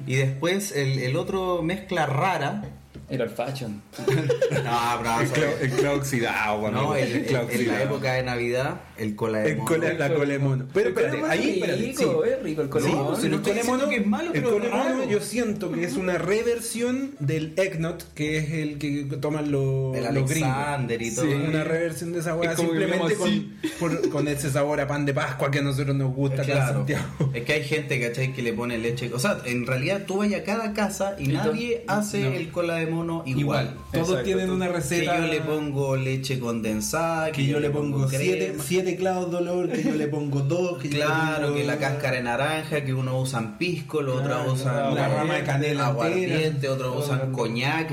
[0.06, 2.64] Y después el, el otro mezcla rara.
[3.12, 3.82] Era el fashion.
[4.52, 5.22] No, bravo.
[5.22, 6.72] El el clavo oxidado.
[6.72, 9.68] No, el- El en la época de Navidad, el cola de El mono.
[9.68, 10.66] cola- la cola de mono.
[10.74, 12.32] Pero espérate, Pero es ahí, rico, espérate, sí.
[12.38, 13.08] es rico el Sí, color.
[13.08, 15.10] pues, si no el estoy diciendo que es malo, el pero colemono raro.
[15.10, 20.14] yo siento que es una reversión del Egnot, que es el que toman los, El
[20.14, 20.52] los gringos.
[21.00, 21.26] Y todo.
[21.26, 25.14] Sí, una reversión de esa que simplemente con, por- con ese sabor a pan de
[25.14, 26.74] Pascua que a nosotros nos gusta Claro.
[26.74, 27.32] Santiago.
[27.34, 28.34] Es que hay gente, ¿cachai?
[28.34, 29.12] Que le pone leche.
[29.14, 32.32] O sea, en realidad tú vas a cada casa y Y nadie hace no.
[32.32, 33.26] el cola de mono igual.
[33.26, 35.18] Igual, todos Exacto, tienen tú- una Que receta.
[35.20, 38.64] yo le pongo leche condensada, que yo le pongo siete, crema.
[38.64, 41.64] siete clavos de olor, que yo le pongo dos, que yo le Claro, pongo- que
[41.66, 45.44] la cáscara de naranja, que uno usan pisco, los Claro, otros usan la rama de
[45.44, 47.92] canela aguardiente, otros usan coñac.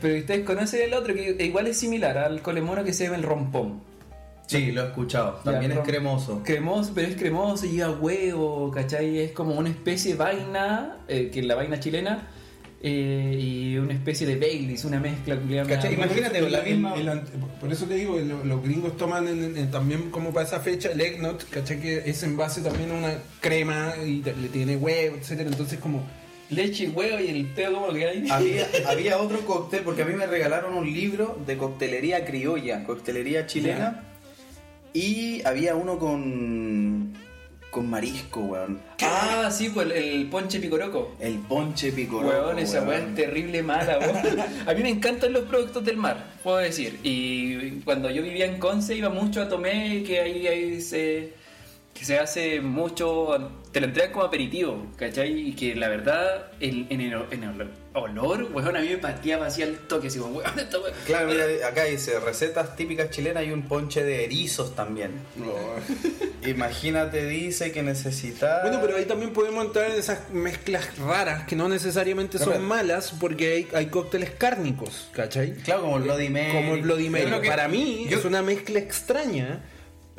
[0.00, 3.22] Pero ustedes conocen el otro que igual es similar al colemono que se llama el
[3.22, 3.86] rompón.
[4.46, 5.40] Sí, lo he escuchado.
[5.44, 6.40] También Ya, es cremoso.
[6.42, 9.18] Cremoso, pero es cremoso, lleva huevo, ¿cachai?
[9.18, 12.28] Es como una especie de vaina, eh, que es la vaina chilena,
[12.80, 15.34] eh, y una especie de Baileys, una mezcla.
[15.34, 17.20] Imagínate, la misma- el
[17.60, 20.90] por eso te digo, lo- los gringos toman en- en- también como para esa fecha
[20.92, 21.80] el Eggnog, ¿cachai?
[21.80, 26.06] Que es en base también a una crema y le tiene huevo, etcétera Entonces como...
[26.50, 28.30] Leche y huevo y el como lo que hay.
[28.30, 33.46] Había, había otro cóctel, porque a mí me regalaron un libro de coctelería criolla, coctelería
[33.46, 34.04] chilena,
[34.94, 36.97] y había uno con,
[37.70, 38.80] con marisco, weón.
[39.02, 41.14] Ah, sí, pues el, el ponche picoroco.
[41.20, 42.28] El ponche picoroco.
[42.28, 43.10] Weón, esa weá weón.
[43.10, 44.40] es terrible mala, weón.
[44.66, 46.98] A mí me encantan los productos del mar, puedo decir.
[47.02, 51.34] Y cuando yo vivía en Conce iba mucho a Tomé, que ahí, ahí se,
[51.94, 55.48] que se hace mucho, te lo entregan como aperitivo, ¿cachai?
[55.48, 57.68] Y que la verdad, el- en, el, en el
[58.02, 61.28] olor, weón, a mí me pateaba así al toque, así como, weón, esta weá- Claro,
[61.28, 65.12] mira, acá dice recetas típicas chilenas y un ponche de erizos también.
[66.46, 68.62] Imagínate, dice que necesita.
[68.62, 72.62] Bueno, pero ahí también podemos entrar en esas mezclas raras que no necesariamente son Claro.
[72.62, 75.54] malas porque hay, hay cócteles cárnicos, ¿cachai?
[75.56, 76.52] Claro, como el Bloody Mary.
[76.52, 77.26] Como el Bloody Mary.
[77.46, 79.60] Para mí yo- es una mezcla extraña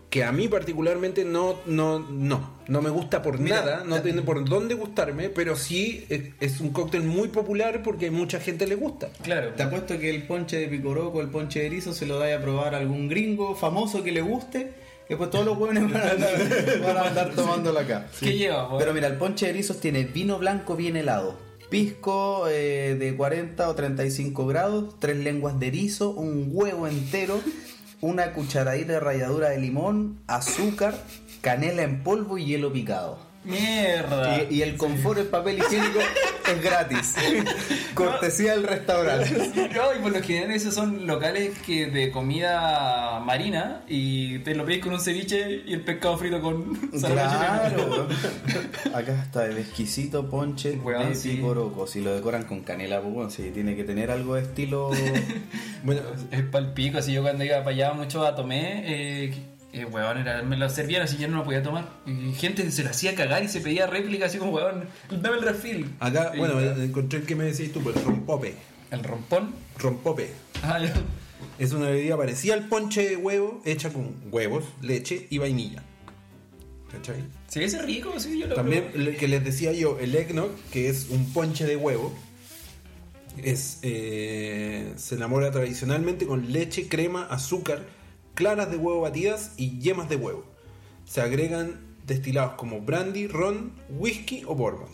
[0.10, 4.22] que a mí particularmente no no no no me gusta por Mira, nada, no tiene
[4.22, 8.68] por dónde gustarme, pero sí es, es un cóctel muy popular porque a mucha gente
[8.68, 9.10] le gusta.
[9.24, 9.54] Claro.
[9.56, 12.40] Te apuesto que el ponche de picoroco, el ponche de erizo se lo da a
[12.40, 14.74] probar a algún gringo famoso que le guste.
[15.06, 18.08] Y después todos los hueones van a andar, van a andar tomándolo acá.
[18.20, 18.78] ¿Qué lleva, weón?
[18.78, 21.36] Pero mira, el ponche de erizos tiene vino blanco bien helado.
[21.72, 27.42] pisco eh, de 40 o 35 grados, tres lenguas de erizo, un huevo entero,
[28.02, 30.94] una cucharadita de ralladura de limón, azúcar,
[31.42, 33.29] canela en polvo y hielo picado.
[33.44, 34.44] Mierda.
[34.50, 37.16] Y, y el confort en papel higiénico es gratis.
[37.94, 39.70] Cortesía del restaurante.
[39.74, 44.66] No, y por lo general esos son locales que de comida marina y te lo
[44.66, 48.08] pedís con un ceviche y el pescado frito con Claro.
[48.94, 51.30] Acá está el exquisito ponche Weón, de sí.
[51.32, 51.88] picoroco.
[51.88, 54.92] Si lo decoran con canela, pues sí, tiene que tener algo de estilo.
[55.82, 59.34] Bueno, Es pal pico, así yo cuando iba para allá mucho a tomé, eh,
[59.74, 61.88] eh, weón, era, me lo servían así yo no lo podía tomar.
[62.06, 65.44] Y gente se lo hacía cagar y se pedía réplica así como, weón, dame el
[65.44, 65.92] refil.
[66.00, 68.56] acá, Y- bueno, encontré el que me decís tú, pues el rompope.
[68.92, 69.54] el rompón.
[69.78, 70.32] Rompope.
[70.64, 70.94] Ah, ya.
[71.58, 75.84] Es una bebida parecida al ponche de huevo, hecha con huevos, leche y vainilla.
[76.92, 77.24] ¿Cachai?
[77.48, 80.50] Sí, ese es rico, sí, yo lo También lo que les decía yo, el eggnog,
[80.72, 82.14] que es un ponche de huevo,
[83.38, 87.84] es eh, se enamora tradicionalmente con leche, crema, azúcar,
[88.40, 90.46] claras de huevo batidas y yemas de huevo.
[91.06, 94.88] Se agregan destilados como brandy, ron, whisky o bourbon.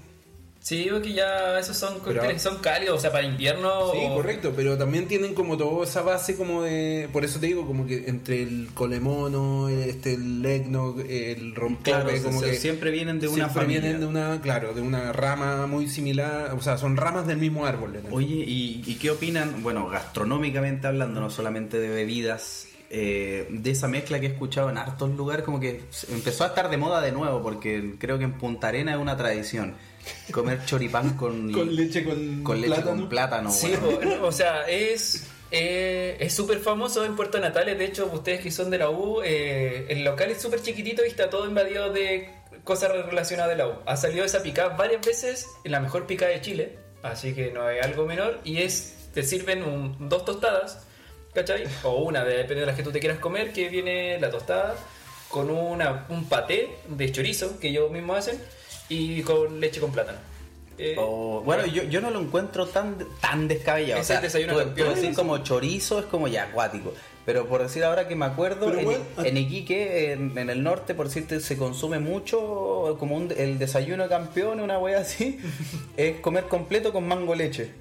[0.59, 3.91] Sí, porque ya esos son cócteles son cálidos, o sea, para invierno.
[3.91, 7.07] Sí, o- correcto, pero también tienen como toda esa base como de...
[7.13, 12.09] Por eso te digo, como que entre el colemono, este, el eggnog, el rompope, Claro,
[12.23, 12.55] como que...
[12.55, 13.81] siempre vienen de una siempre familia.
[13.81, 17.67] vienen de una, claro, de una rama muy similar, o sea, son ramas del mismo
[17.67, 18.01] árbol.
[18.09, 23.87] Oye, ¿y, y qué opinan, bueno, gastronómicamente hablando, no solamente de bebidas, eh, de esa
[23.87, 27.11] mezcla que he escuchado en hartos lugares, como que empezó a estar de moda de
[27.11, 29.75] nuevo, porque creo que en Punta Arena es una tradición.
[30.31, 32.97] Comer choripán con, Con leche con con leche plátano.
[32.97, 33.51] con plátano.
[33.51, 34.21] Sí, weón.
[34.21, 37.77] o, o sea, es eh, es súper famoso en Puerto Natales.
[37.77, 41.09] De hecho, ustedes que son de la U, eh, el local es súper chiquitito y
[41.09, 42.29] está todo invadido de
[42.63, 43.73] cosas relacionadas de la U.
[43.85, 47.69] Ha salido esa picada varias veces, en la mejor picada de Chile, así que no
[47.69, 48.39] es algo menor.
[48.43, 50.84] Y es, te sirven un- dos tostadas,
[51.35, 51.65] ¿cachai?
[51.83, 54.75] O una, depende de las que tú te quieras comer, que viene la tostada
[55.29, 58.39] con una, un paté de chorizo que ellos mismos hacen
[58.89, 60.17] y con leche con plátano.
[60.77, 64.01] Eh, O- bueno, yo, yo no lo encuentro tan, tan descabellado.
[64.01, 64.89] Ese o sea, desayuno tú- campeón.
[64.89, 66.93] tú decir como chorizo es como ya acuático.
[67.25, 70.93] Pero por decir ahora que me acuerdo, en, bueno, en Iquique, en, en el norte,
[70.93, 75.39] por decirte, se consume mucho como un- el desayuno campeón, una wea así,
[75.97, 77.71] es comer completo con mango leche.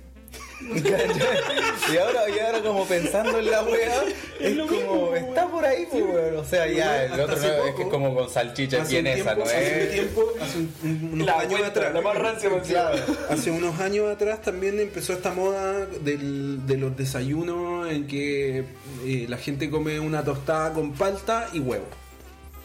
[1.92, 4.02] y ahora, y ahora como pensando en la wea,
[4.40, 6.04] es, como, está por ahí, pues.
[6.36, 9.40] O sea, ya, el otro no, es que es como con salchicha Hace vienesa, tiempo,
[9.44, 9.90] ¿no hace un es?
[9.92, 11.94] tiempo, hace un- un- unos La años vuelta, atrás.
[11.94, 12.98] la más rancia, por Claro,
[13.28, 18.64] hace unos años atrás también empezó esta moda del- de los desayunos en que
[19.04, 21.84] eh, la gente come una tostada con palta y huevo.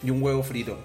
[0.02, 0.78] Y un huevo frito.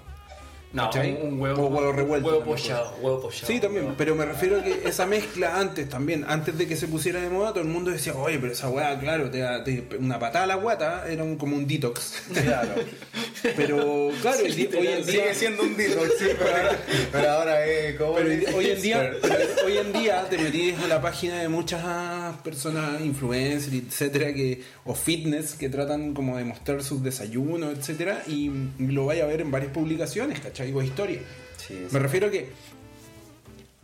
[0.76, 1.18] No, ¿Cachai?
[1.22, 3.46] un, huevo, O huevo revuelto Huevo pochado, huevo pochado.
[3.46, 6.86] Sí, también, pero me refiero a que esa mezcla antes también, antes de que se
[6.86, 10.18] pusiera de moda, todo el mundo decía, oye, pero esa weá, claro, te te- una
[10.18, 12.22] patada a la guata, era un- como un detox.
[12.32, 12.74] Claro.
[13.42, 15.04] Pero claro, el hoy en día...
[15.04, 16.78] Sigue siendo un detox, sí, pero ahora,
[17.12, 18.14] pero ahora es como.
[18.14, 22.36] Pero hoy, en día, pero hoy en día te metís en la página de muchas
[22.38, 28.50] personas, influencers, etcétera, que, o fitness, que tratan como de mostrar sus desayunos, etcétera, y
[28.78, 30.72] lo vaya a ver en varias publicaciones, ¿cachai?
[30.72, 31.22] O historias.
[31.56, 31.86] Sí, sí.
[31.90, 32.50] Me refiero a que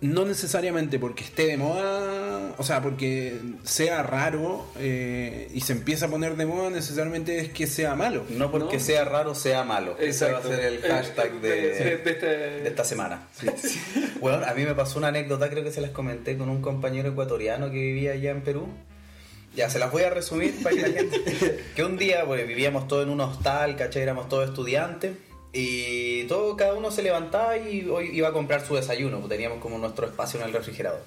[0.02, 6.06] no necesariamente porque esté de moda, o sea, porque sea raro eh, y se empieza
[6.06, 8.24] a poner de moda, necesariamente es que sea malo.
[8.28, 9.96] No porque sea raro, sea malo.
[9.98, 13.28] Ese va a ser el hashtag de, de, de este- de esta semana.
[14.20, 17.08] Bueno, a mí me pasó una anécdota, creo que se las comenté con un compañero
[17.08, 18.66] ecuatoriano que vivía allá en Perú.
[19.54, 21.60] Ya, se las voy a resumir para que la gente...
[21.76, 24.02] Que un día, pues, vivíamos todos en un hostal, ¿cachai?
[24.02, 25.12] Éramos todos estudiantes.
[25.52, 29.18] Y todo, cada uno se levantaba y hoy iba a comprar su desayuno.
[29.18, 31.00] pues, Teníamos como nuestro espacio en el refrigerador.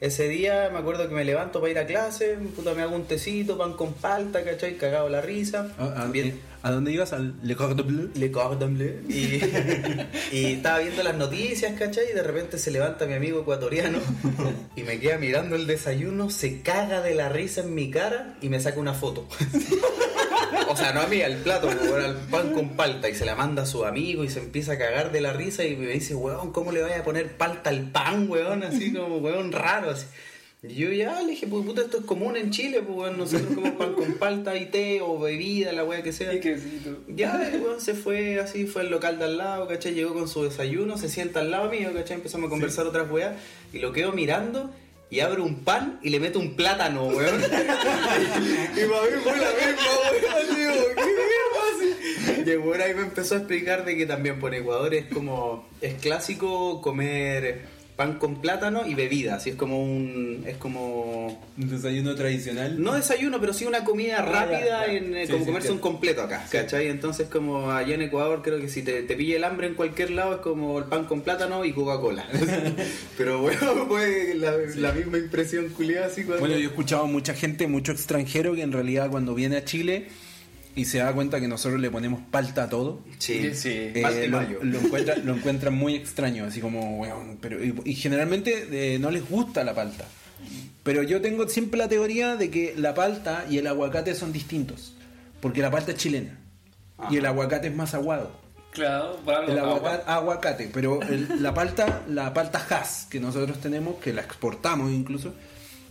[0.00, 3.06] Ese día me acuerdo que me levanto para ir a clase, puta, me hago un
[3.06, 4.76] tecito, pan con palta, ¿cachai?
[4.76, 5.74] Cagado la risa.
[5.76, 7.12] ¿A, a- Bien, ¿a dónde ibas?
[7.12, 8.10] ¿Al Le Cordon Bleu?
[8.14, 9.00] le cordon bleu.
[9.08, 9.40] Y,
[10.32, 12.10] y estaba viendo las noticias, ¿cachai?
[12.10, 13.98] Y de repente se levanta mi amigo ecuatoriano
[14.76, 18.48] y me queda mirando el desayuno, se caga de la risa en mi cara y
[18.48, 19.28] me saca una foto.
[20.70, 23.08] O sea, no a mí, al plato, al pan con palta.
[23.08, 25.64] Y se la manda a su amigo y se empieza a cagar de la risa
[25.64, 28.62] y me dice, weón, ¿cómo le vaya a poner palta al pan, weón?
[28.62, 29.90] Así como, weón, raro.
[29.90, 30.06] Así.
[30.60, 33.54] Y yo ya le dije, pues puta, esto es común en Chile, pues weón, nosotros
[33.54, 36.34] comemos pan con palta y té o bebida, la weá que sea.
[36.34, 36.98] Y quesito.
[37.06, 39.94] Ya, el weón se fue así, fue al local de al lado, ¿cachai?
[39.94, 42.16] Llegó con su desayuno, se sienta al lado mío, ¿cachai?
[42.16, 43.36] Empezamos a conversar otras weas
[43.72, 44.68] y lo quedo mirando
[45.10, 47.40] y abre un pan y le mete un plátano, weón.
[47.40, 50.56] y para mí fue la misma, weón.
[50.56, 52.44] Digo, ¿qué mierda?
[52.44, 55.68] Y el weón ahí me empezó a explicar de que también por Ecuador es como,
[55.80, 61.26] es clásico comer pan con plátano y bebida, así es como un es como
[61.58, 62.80] Un desayuno tradicional.
[62.80, 64.92] no desayuno, pero sí una comida Ah, rápida ya, ya.
[64.92, 66.86] en eh, Sí, como sí, comerse un completo acá, ¿cachai?
[66.86, 70.12] Entonces como allá en Ecuador creo que si te, te pilla el hambre en cualquier
[70.12, 72.24] lado es como el pan con plátano y Coca-Cola.
[73.18, 76.38] pero bueno, fue la, la misma impresión culiada así cuando...
[76.40, 80.06] Bueno, yo he escuchado mucha gente, mucho extranjero que en realidad cuando viene a Chile
[80.78, 83.00] y se da cuenta que nosotros le ponemos palta a todo.
[83.18, 83.70] sí, Sí.
[83.94, 84.58] eh, lo, mayo.
[84.62, 89.10] lo encuentra- lo encuentran muy extraño, así como, weón, pero, y, y generalmente eh, no
[89.10, 90.04] les gusta la palta.
[90.84, 94.94] Pero yo tengo siempre la teoría de que la palta y el aguacate son distintos,
[95.40, 96.38] porque la palta es chilena
[97.10, 98.30] y el aguacate es más aguado.
[98.70, 99.18] Claro.
[99.48, 99.76] El agua.
[99.76, 104.92] aguacate, aguacate, pero el- la palta, la palta Hass que nosotros tenemos, que la exportamos
[104.92, 105.34] incluso,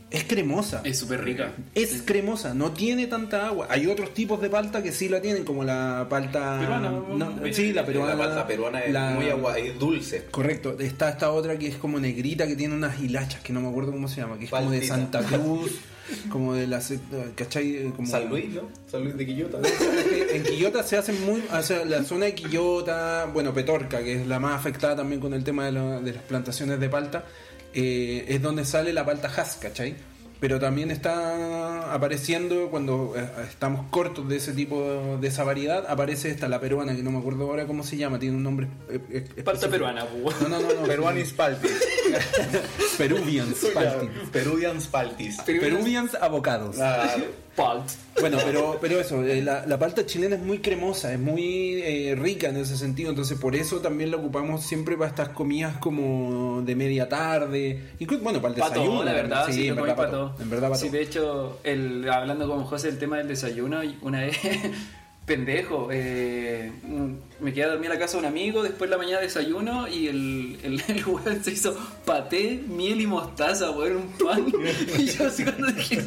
[0.09, 0.81] es cremosa.
[0.85, 1.51] Es súper rica.
[1.75, 3.67] Es cremosa, no tiene tanta agua.
[3.69, 7.73] Hay otros tipos de palta que sí la tienen, como la palta Peruana, no, sí,
[7.73, 8.15] la peruana.
[8.15, 10.25] la palta peruana es la- muy agua, es dulce.
[10.31, 10.77] Correcto.
[10.79, 13.91] Está esta otra que es como negrita, que tiene unas hilachas, que no me acuerdo
[13.91, 14.87] cómo se llama, que es como de.
[14.87, 15.71] Santa Cruz,
[16.29, 16.81] como de la...
[17.35, 17.91] ¿Cachai?
[17.93, 18.61] Como, San Luis, ¿no?
[18.89, 19.57] San Luis de Quillota.
[20.33, 21.43] en Quillota se hacen muy.
[21.51, 25.33] O sea, la zona de Quillota, bueno, Petorca, que es la más afectada también con
[25.33, 27.25] el tema de, la- de las plantaciones de palta,
[27.73, 29.95] eh, es donde sale la palta Hass, ¿cachai?
[30.39, 36.29] Pero también está apareciendo cuando eh, estamos cortos de ese tipo, de esa variedad, aparece
[36.29, 38.67] esta, la peruana, que no me acuerdo ahora cómo se llama, tiene un nombre.
[38.87, 38.99] eh,
[39.43, 39.71] Palta específico.
[39.71, 40.05] peruana.
[40.41, 40.87] No, no, no, no.
[40.87, 41.71] Peruanis Paltis.
[42.97, 44.09] Peruvians, palti.
[44.31, 45.37] Peruvians Paltis.
[45.41, 46.77] Peruvians avocados.
[46.79, 47.15] Ah,
[47.57, 47.89] Palt.
[48.19, 52.15] Bueno, pero, pero eso, eh, la, la palta chilena es muy cremosa, es muy eh,
[52.17, 56.61] rica en ese sentido, entonces por eso también la ocupamos siempre para estas comidas como
[56.61, 59.03] de media tarde, incluso, bueno, para el Para desayuno.
[59.03, 60.35] la verdad, sí, en lo comí verdad para pa' todo.
[60.39, 64.21] En verdad, para Sí, de hecho, el, hablando con José del tema del desayuno, una
[64.21, 64.37] vez,
[65.27, 66.71] pendejo, eh,
[67.41, 69.85] me quedé a dormir a la casa de un amigo, después de la mañana desayuno
[69.85, 74.45] y el, el, el weón se hizo paté, miel y mostaza, weón, un pan.
[74.97, 75.99] y yo así cuando dije,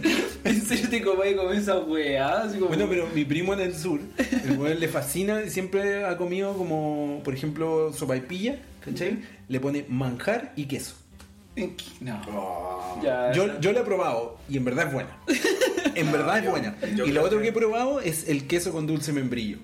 [0.43, 2.49] ¿en serio te comés con esa weá?
[2.51, 6.17] Como, Bueno, pero mi primo en el sur, el weón le fascina, y siempre ha
[6.17, 9.19] comido como, por ejemplo, sopaipilla, ¿cachai?
[9.49, 10.95] Le pone manjar y queso.
[12.01, 13.01] No.
[13.03, 15.11] Ya, Yo, yo lo he probado y en verdad es buena.
[16.01, 16.77] En verdad es buena.
[16.95, 19.59] yo y lo otro que- que he probado es el queso con dulce membrillo.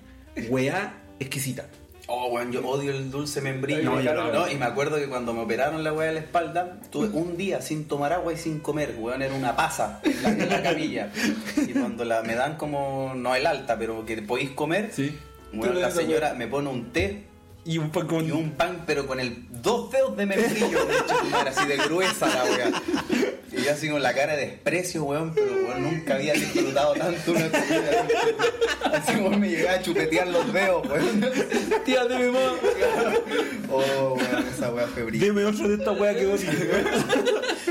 [0.49, 1.65] Weá exquisita.
[2.09, 3.83] Oh, weón, yo odio el dulce membrillo.
[3.83, 4.49] No, yo no, no.
[4.49, 7.61] y me acuerdo que cuando me operaron la weá de la espalda, tuve un día
[7.61, 11.11] sin tomar agua y sin comer, weón, era una pasa en la, en la camilla.
[11.57, 15.17] Y cuando la, me dan como, no el alta, pero que podéis comer, Sí.
[15.51, 17.25] la señora me pone un té
[17.67, 18.25] Y un pan con.
[18.25, 22.43] y un pan, pero con el dos dedos de membrillo, de así de gruesa la
[22.45, 22.81] weá.
[23.51, 27.31] Y yo así con la cara de desprecio, weón, pero weón, nunca había disfrutado tanto
[27.31, 28.07] una comida.
[28.93, 31.29] Así como me llegaba a chupetear los dedos, weón.
[31.83, 32.53] Tía, deme más.
[33.69, 35.19] Oh, weón, esa weá febril.
[35.19, 36.39] Deme otro de esta weá que vos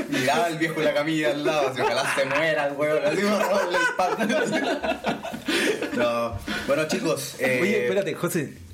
[0.09, 3.29] Miraba al viejo la camilla al lado, así ojalá se muera el weón, así me
[3.71, 5.01] la espalda.
[5.97, 6.37] No.
[6.67, 8.66] Bueno, chicos, eh, Oye, espérate, José.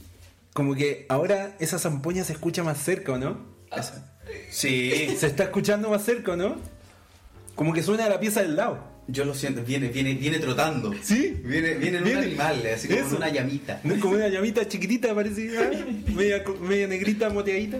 [0.53, 3.37] Como que ahora esa zampoña se escucha más cerca, ¿o no?
[4.49, 6.57] Sí, Se está escuchando más cerca, ¿o no?
[7.55, 8.91] Como que suena a la pieza del lado.
[9.07, 10.93] yo lo siento, viene, viene, viene trotando.
[11.01, 11.41] ¿Sí?
[11.43, 12.21] Viene, viene en un Viene.
[12.27, 13.17] animal, así como en Eso.
[13.17, 13.81] una llamita.
[13.83, 15.57] ¿No es como una llamita chiquitita, parece?
[15.57, 15.71] ah,
[16.13, 17.79] Media, media negrita, moteadita.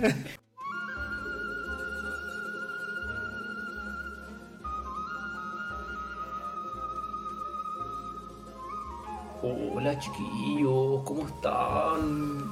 [9.41, 12.49] Hola chiquillos, ¿cómo están?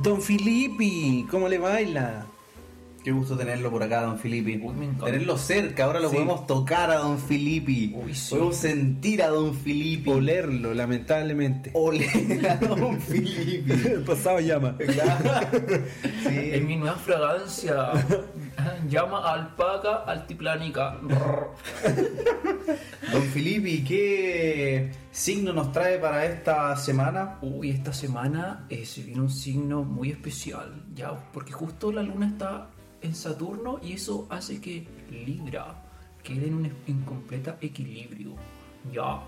[0.00, 2.24] Don Filippi, ¿cómo le baila?
[3.08, 4.60] Qué gusto tenerlo por acá, don Filippi.
[5.02, 6.16] Tenerlo cerca, ahora lo Sí.
[6.16, 7.94] podemos tocar a don Filippi.
[7.96, 8.34] Uy, sí.
[8.34, 10.10] Podemos sentir a don Filippi.
[10.10, 11.70] Olerlo, lamentablemente.
[11.72, 13.72] Oler a don Filippi.
[13.88, 14.76] El pasado llama.
[14.78, 16.28] Sí.
[16.52, 17.92] Es mi nueva fragancia.
[18.90, 20.98] Llama alpaca altiplánica.
[23.12, 27.38] Don Filippi, ¿qué signo nos trae para esta semana?
[27.40, 32.26] Uy, esta semana eh, se viene un signo muy especial, ya, porque justo la luna
[32.26, 32.68] está
[33.02, 35.82] en Saturno y eso hace que Libra
[36.22, 38.34] quede en un incompleta equilibrio,
[38.92, 39.22] ya.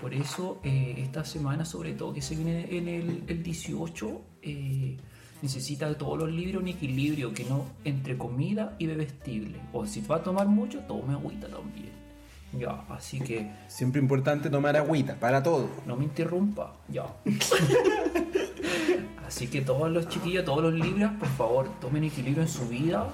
[0.00, 4.96] Por eso eh, esta semana, sobre todo que se viene en el, el 18, eh,
[5.42, 9.60] necesita de todos los libros un equilibrio que no entre comida y bebestible.
[9.72, 11.92] O si va a tomar mucho, tome agüita también.
[12.58, 15.68] Ya, así que Siempre importante tomar agüita, para todo.
[15.86, 17.06] no me interrumpa, ya.
[19.26, 23.08] Así que todos los chiquillos, todos los libras, por favor, tomen equilibrio en su vida,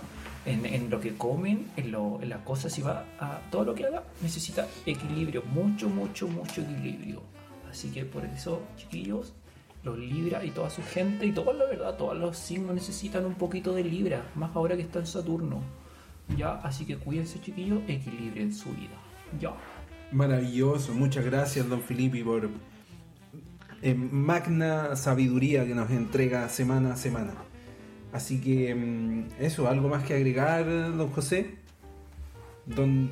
[0.47, 3.87] en, lo que comen, en, lo, en las cosas, si va a todo lo que
[3.87, 7.23] haga, necesita equilibrio, mucho, mucho, mucho equilibrio.
[7.71, 9.33] Así que por eso, chiquillos,
[9.85, 13.35] los libras y toda su gente y todos, la verdad, todos los signos necesitan un
[13.35, 15.61] poquito de libra, más ahora que está en Saturno.
[16.37, 18.97] Ya, así que cuídense chiquillos, equilibren su vida.
[19.39, 19.55] Ya.
[20.13, 22.51] Maravilloso, muchas gracias don Filippi por
[23.83, 27.33] eh, magna sabiduría que nos entrega semana a semana.
[28.13, 31.55] Así que mm, eso, algo más que agregar, don José,
[32.67, 33.11] don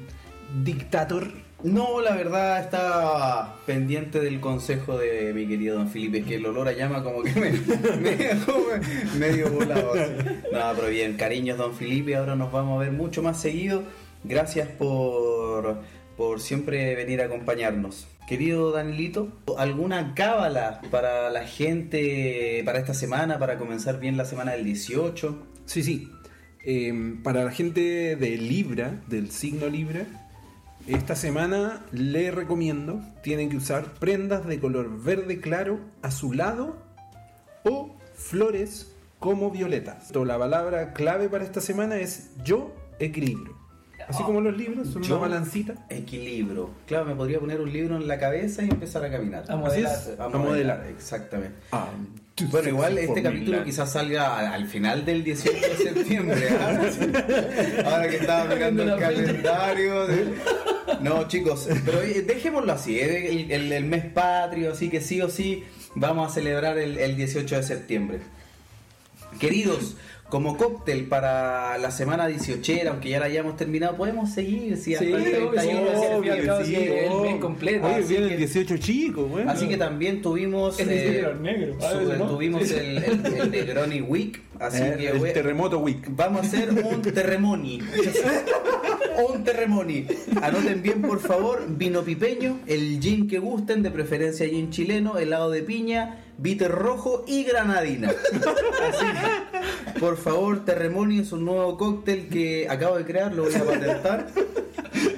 [0.65, 1.29] dictator.
[1.63, 6.69] No, la verdad estaba pendiente del consejo de mi querido don Felipe, que el olor
[6.69, 7.51] a llama como que me,
[8.01, 9.95] me medio volado.
[10.53, 13.83] No, pero bien, cariños don Felipe, ahora nos vamos a ver mucho más seguido.
[14.23, 15.81] Gracias por,
[16.17, 18.07] por siempre venir a acompañarnos.
[18.29, 24.53] Querido Danilito, ¿alguna cábala para la gente para esta semana, para comenzar bien la semana
[24.53, 25.47] del 18?
[25.65, 26.13] Sí, sí.
[26.63, 30.05] Eh, para la gente de Libra, del signo Libra,
[30.87, 36.77] esta semana le recomiendo, tienen que usar prendas de color verde claro, azulado
[37.65, 40.15] o flores como violetas.
[40.15, 43.68] La palabra clave para esta semana es yo equilibrio.
[44.09, 45.75] Así como los libros, son Yo- una balancita.
[45.91, 46.71] Equilibrio.
[46.87, 49.45] Claro, me podría poner un libro en la cabeza y empezar a caminar.
[49.49, 49.93] A modelar.
[49.95, 50.87] Así es, A modelar.
[50.89, 51.55] Exactamente.
[51.73, 51.89] Ah,
[52.51, 56.49] Bueno, igual este capítulo quizás salga al, al final del 18 de septiembre.
[56.59, 56.81] ¿ah?
[57.85, 60.07] Ahora que estaba mirando el calendario.
[60.07, 60.35] de-
[61.03, 62.99] No, chicos, pero eh, dejémoslo así.
[62.99, 65.65] es El, el- el mes patrio, así que sí o sí
[65.97, 68.19] vamos a celebrar el, el 18 de septiembre.
[69.39, 69.97] Queridos,
[70.29, 74.77] como cóctel para la semana 18, aunque ya la hayamos terminado, podemos seguir.
[74.77, 75.81] Si hasta Sí, el 31
[76.19, 77.87] obvio, sí, sí, el mes completo.
[77.87, 79.51] Oye, viene el 18 chico, bueno.
[79.51, 80.79] Así que también tuvimos.
[80.81, 81.77] El eh, 18 negro.
[81.83, 82.27] Ah, su- no.
[82.29, 84.43] Tuvimos el, el, el Negroni Week.
[84.61, 86.05] Así Eh, que el voy- terremoto week.
[86.11, 87.81] vamos a hacer un terremoni.
[89.33, 90.07] un terremoni.
[90.43, 95.51] Anoten bien, por favor, vino pipeño, el gin que gusten, de preferencia gin chileno, helado
[95.51, 98.09] de piña, bitter rojo y granadina.
[98.09, 103.55] Así que, por favor, terremoni es un nuevo cóctel que acabo de crear, lo voy
[103.55, 104.29] a patentar.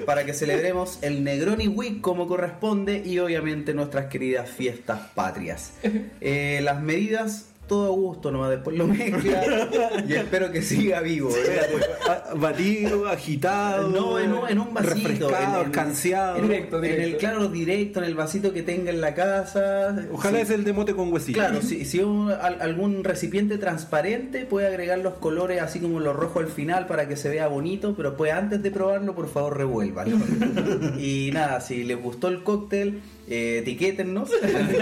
[0.05, 5.73] Para que celebremos el Negroni Week como corresponde y obviamente nuestras queridas fiestas patrias.
[6.19, 9.69] Eh, las medidas, todo a gusto nomás, después lo mezcla
[10.07, 11.29] y espero que siga vivo.
[11.31, 12.35] ¿verdad?
[12.35, 13.87] Batido, agitado.
[13.87, 15.29] No, en un, en un vasito.
[15.29, 16.35] Refrescado, en, en- escanciado.
[16.35, 19.95] en- Directo, en el, claro, directo, en el vasito que tenga en la casa.
[20.11, 20.43] Ojalá Sí.
[20.43, 21.39] es el de mote con huesito.
[21.39, 26.13] Claro, si, si un- al- algún recipiente transparente puede agregar los colores así como los
[26.13, 29.55] rojos al final para que se vea bonito, pero pues antes de probarlo, por favor,
[29.57, 30.17] revuélvanlo.
[30.99, 32.99] y nada, si les gustó el cóctel,
[33.31, 34.29] eh, etiquétennos.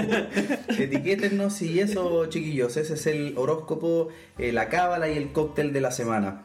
[0.78, 5.82] etiquétennos y eso, chiquillos, ese es el horóscopo, eh, la cábala y el cóctel de
[5.82, 6.43] la semana.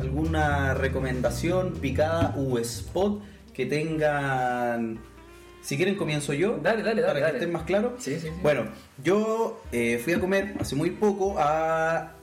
[0.00, 3.22] alguna recomendación, picada u spot
[3.52, 4.98] que tengan.
[5.60, 6.58] Si quieren comienzo yo.
[6.58, 7.92] Dale, dale, dale, Para que estén más claros.
[7.98, 8.34] Sí, sí, sí.
[8.40, 8.66] Bueno,
[9.02, 12.14] yo eh, fui a comer hace muy poco a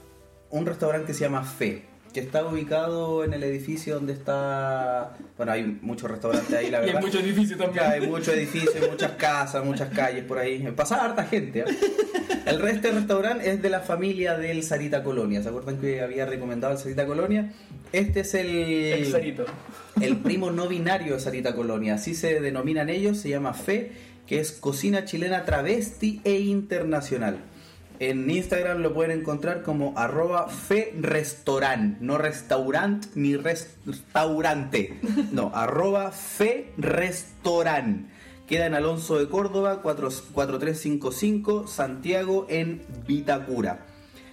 [0.49, 1.92] un restaurante que se llama Fe.
[2.13, 5.17] Que está ubicado en el edificio donde está.
[5.35, 6.97] Bueno, hay muchos restaurantes ahí, la Y verdad.
[6.97, 7.85] hay muchos edificios también.
[7.85, 10.59] Hay muchos edificios, muchas casas, muchas calles por ahí.
[10.75, 11.61] Pasa harta gente.
[11.61, 11.65] ¿eh?
[12.45, 15.41] El resto del restaurante es de la familia del Sarita Colonia.
[15.41, 17.51] ¿Se acuerdan que había recomendado el Sarita Colonia?
[17.91, 19.45] Este es el, El Sarito.
[20.01, 21.95] el primo no binario de Sarita Colonia.
[21.95, 23.91] Así se denominan ellos, se llama FE,
[24.27, 27.37] que es cocina chilena travesti e internacional.
[27.99, 34.99] En Instagram lo pueden encontrar como arroba fe restaurant, no restaurant ni restaurante,
[35.31, 38.09] no, arroba fe restaurant.
[38.47, 43.85] Queda en Alonso de Córdoba, 4- 4355, Santiago, en Vitacura.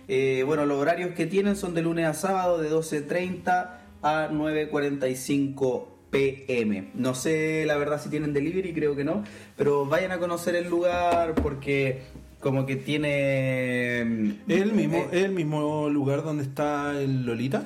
[0.08, 3.70] Eh, bueno, los horarios que tienen son de lunes a sábado, de 12.30
[4.02, 6.90] a 9.45 pm.
[6.94, 9.22] No sé la verdad si tienen delivery, creo que no,
[9.56, 12.02] pero vayan a conocer el lugar porque
[12.40, 14.00] como que tiene...
[14.48, 17.64] ¿Es el mismo, Eh, el mismo lugar donde está el Lolita?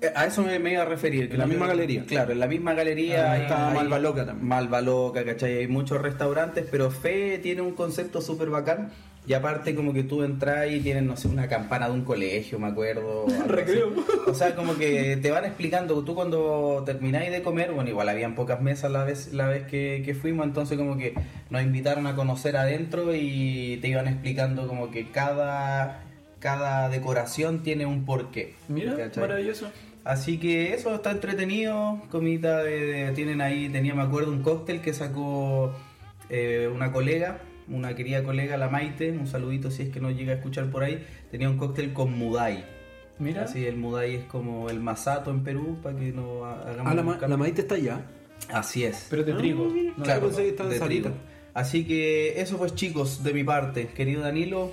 [0.00, 1.30] Eh, A eso me, me iba a referir.
[1.32, 2.04] En la misma galería.
[2.06, 3.32] Claro, en la misma galería.
[3.32, 4.46] Ah, está Malva Loca también.
[4.48, 5.58] Malva Loca, ¿cachai?
[5.58, 8.90] Hay muchos restaurantes, pero Fe tiene un concepto súper bacán.
[9.28, 12.60] Y aparte como que tú entras y tienen, no sé, una campana de un colegio,
[12.60, 13.26] me acuerdo.
[13.48, 13.92] Recreo.
[14.28, 18.36] O sea, como que te van explicando, tú cuando termináis de comer, bueno, igual habían
[18.36, 21.14] pocas mesas la vez, la vez que, que fuimos, entonces como que
[21.50, 26.04] nos invitaron a conocer adentro y te iban explicando como que cada,
[26.38, 28.54] cada decoración tiene un porqué.
[28.68, 29.22] Mira, ¿cachai?
[29.22, 29.70] maravilloso.
[30.04, 34.80] Así que eso está entretenido, comida de, de- tienen ahí, tenía me acuerdo un cóctel
[34.80, 35.72] que sacó
[36.30, 40.32] eh, una colega, una querida colega, la Maite, un saludito si es que nos llega
[40.32, 42.64] a escuchar por ahí, tenía un cóctel con Mudai.
[43.18, 43.44] Mira.
[43.44, 46.94] Así el Mudai es como el masato en Perú, para que no ha- hagamos Ah,
[46.94, 48.00] la, ma- la Maite está allá.
[48.52, 49.06] Así es.
[49.10, 49.64] Pero de trigo.
[49.66, 49.92] mira.
[49.96, 51.10] No, Claro, pensé que estaba de trigo.
[51.54, 53.86] Así que eso pues chicos, de mi parte.
[53.88, 54.72] Querido Danilo,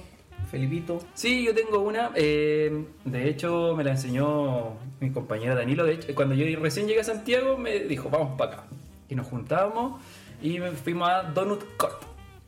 [0.51, 0.99] Felipito.
[1.13, 2.11] Sí, yo tengo una.
[2.15, 5.85] eh, de hecho, me la enseñó mi compañera Danilo.
[5.85, 8.63] De hecho, cuando yo recién llegué a Santiago, me dijo, vamos para acá.
[9.07, 10.01] Y nos juntábamos
[10.41, 11.23] y me- fuimos a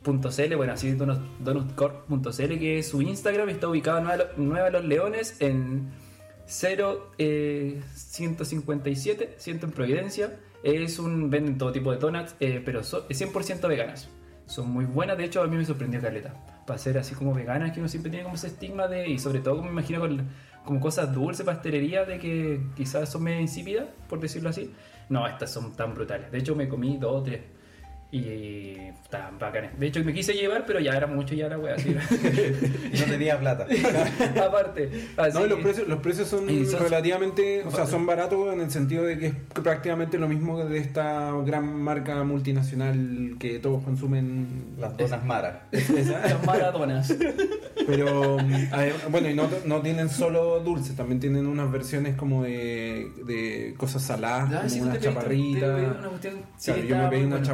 [0.06, 0.56] donutcorp.cl.
[0.56, 3.48] Bueno, así es donut- donutcorp.cl, que es su Instagram.
[3.48, 5.90] Está ubicado en Nueva, Los Leones en
[6.46, 10.38] 0, eh, 157, 100 en Providencia.
[10.62, 14.08] Es un, venden todo tipo de donuts, eh, pero son, es 100% veganas.
[14.46, 16.34] Son muy buenas, de hecho a mí me sorprendió Carleta.
[16.66, 19.40] Para ser así como veganas, que uno siempre tiene como ese estigma de, y sobre
[19.40, 20.28] todo me imagino con
[20.64, 24.72] como cosas dulces, pastelería, de que quizás son medio insípidas, por decirlo así.
[25.08, 26.32] No, estas son tan brutales.
[26.32, 27.40] De hecho me comí dos o tres.
[28.18, 29.78] Y estaban bacanes.
[29.78, 31.94] De hecho me quise llevar, pero ya era mucho ya la wea así.
[32.98, 33.66] No tenía plata.
[34.46, 34.90] Aparte.
[35.16, 36.46] Así No, y los precios, los precios son
[36.80, 40.78] relativamente, o sea, son baratos en el sentido de que es prácticamente lo mismo de
[40.78, 44.74] esta gran marca multinacional que todos consumen.
[44.78, 45.58] Las donas maras.
[45.72, 47.14] Las maratonas.
[47.86, 48.38] Pero
[49.10, 54.02] bueno, y no, no tienen solo dulces, también tienen unas versiones como de, de cosas
[54.02, 57.46] saladas, como sí, pediste- una cuestión- sí, Claro, yo me pedí una bueno.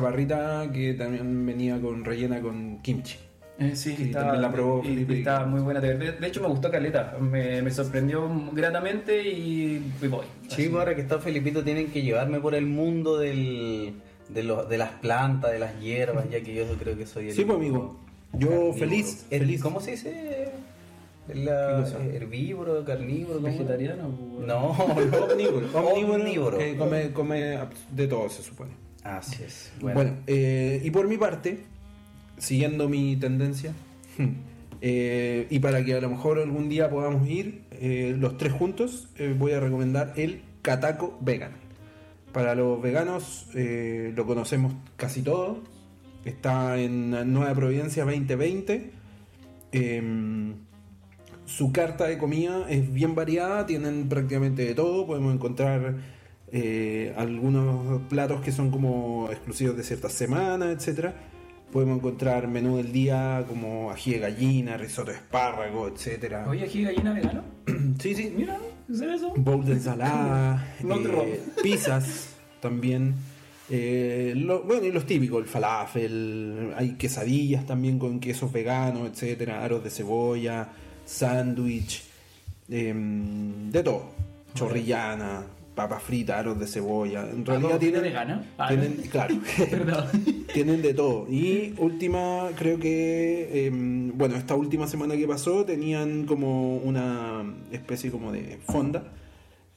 [0.72, 3.16] Que también venía con rellena con kimchi.
[3.58, 5.14] Eh, sí, estaba, también la probó y- Felipe.
[5.14, 5.78] y estaba muy buena.
[5.80, 7.16] De, de hecho, me gustó Caleta.
[7.20, 10.24] Me, me sorprendió gratamente y, y voy.
[10.48, 13.92] Sí, pues ahora que está Felipito tienen que llevarme por el mundo del,
[14.30, 17.34] de, los, de las plantas, de las hierbas, ya que yo creo que soy el...
[17.34, 18.00] Sí, pues amigo,
[18.32, 18.72] yo carnívoro.
[18.74, 19.62] feliz, El- feliz.
[19.62, 20.50] ¿Cómo se dice?
[21.28, 23.40] Herbívoro, carnívoro.
[23.40, 24.08] ¿Vegetariano?
[24.46, 25.68] No, omnívoro,
[26.14, 26.58] Omnívoro.
[26.58, 27.58] que come, come
[27.90, 28.70] de todo se supone.
[29.04, 29.72] Así es.
[29.80, 31.64] Bueno, Bueno, eh, y por mi parte,
[32.38, 33.72] siguiendo mi tendencia,
[34.80, 39.08] eh, y para que a lo mejor algún día podamos ir eh, los tres juntos,
[39.38, 41.52] voy a recomendar el Cataco Vegan.
[42.32, 45.58] Para los veganos lo conocemos casi todos.
[46.24, 48.90] Está en Nueva Providencia 2020.
[49.72, 50.54] Em,
[51.44, 55.06] su carta de comida es bien variada, tienen prácticamente de todo.
[55.06, 55.96] Podemos encontrar
[56.52, 61.14] eh, algunos platos que son como exclusivos de ciertas semanas, etcétera.
[61.72, 66.46] Podemos encontrar menú del día como ají de gallina, risotto de espárrago, etcétera.
[66.48, 67.42] Oye, aquí gallina vegano.
[67.98, 68.32] Sí, sí.
[68.36, 68.58] Mira,
[68.90, 69.32] ¿es eso?
[69.36, 72.30] Bowl de ensalada, eh, pizzas
[72.60, 73.14] también.
[73.70, 79.62] Eh, lo- bueno, y los típicos, el falafel, hay quesadillas también con quesos veganos, etcétera,
[79.64, 80.68] aros de cebolla,
[81.06, 82.02] sándwich,
[82.68, 84.10] em, de todo.
[84.54, 85.44] Chorrillana,
[85.82, 87.28] papas fritas, aros de cebolla.
[87.28, 88.42] En realidad ¿todo tienen, vegano?
[88.58, 89.34] Ah, tienen- claro,
[90.52, 91.26] tienen de todo.
[91.28, 98.10] Y última, creo que, em, bueno, esta última semana que pasó tenían como una especie
[98.10, 99.12] como de fonda,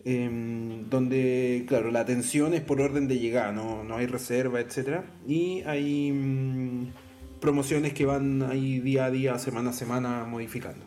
[0.03, 5.05] em, donde, claro, la atención es por orden de llegada, no, no hay reserva, etcétera
[5.27, 6.87] Y hay mm,
[7.39, 10.85] promociones que van ahí día a día, semana a semana modificando.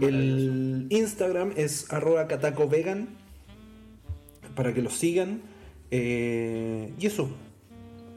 [0.00, 3.08] El Instagram es arroba catacovegan
[4.54, 5.40] para que lo sigan.
[5.90, 7.30] Eh, y eso,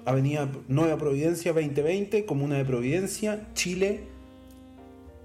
[0.05, 4.01] Avenida Nueva Providencia 2020, Comuna de Providencia, Chile,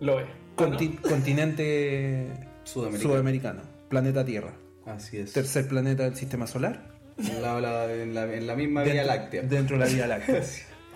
[0.00, 0.26] Lo es.
[0.56, 2.26] conti- continente
[2.64, 3.10] Sudamericano.
[3.12, 4.52] sudamericano, planeta Tierra.
[4.86, 5.32] así es.
[5.32, 6.96] Tercer planeta del sistema solar.
[7.18, 9.42] En la, la- en la- en la misma Vía Láctea.
[9.42, 10.42] Dentro de la Vía Láctea.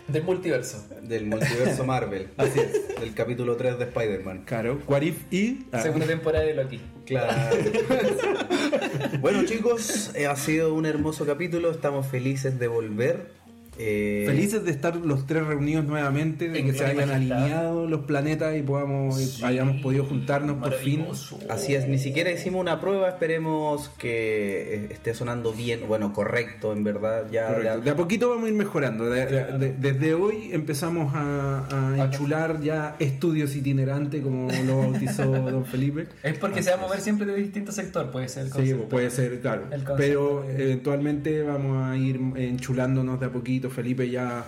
[0.09, 0.87] Del multiverso.
[1.03, 2.29] Del multiverso Marvel.
[2.37, 3.01] Así es.
[3.01, 4.45] Del capítulo 3 de Spider-Man.
[4.45, 5.67] Claro, What If y.
[5.73, 6.81] ah, Segunda temporada de Loki.
[7.07, 7.33] Claro.
[9.21, 11.71] bueno chicos, eh, ha sido un hermoso capítulo.
[11.71, 13.42] Estamos felices de volver.
[13.79, 18.03] Eh, Felices de estar los tres reunidos nuevamente, de En que se hayan alineado los
[18.05, 21.07] planetas y podamos Sí, hayamos podido juntarnos por fin.
[21.49, 26.73] Así es, ni siquiera hicimos una prueba, esperemos que eh, esté sonando bien, bueno, correcto,
[26.75, 27.65] en verdad, ya, Correcto.
[27.65, 29.09] ya- De a poquito vamos a ir mejorando.
[29.09, 31.67] De- de- de- desde hoy empezamos a,
[31.99, 36.09] a enchular ya estudios itinerantes, como lo bautizó don Felipe.
[36.23, 38.43] Es porque se va a mover siempre de distinto sector, puede ser.
[38.45, 38.89] el Sí, concepto.
[38.91, 39.63] puede ser, claro.
[39.71, 43.62] El Pero eventualmente vamos a ir enchulándonos de a poquito.
[43.71, 44.45] Felipe ya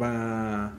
[0.00, 0.72] va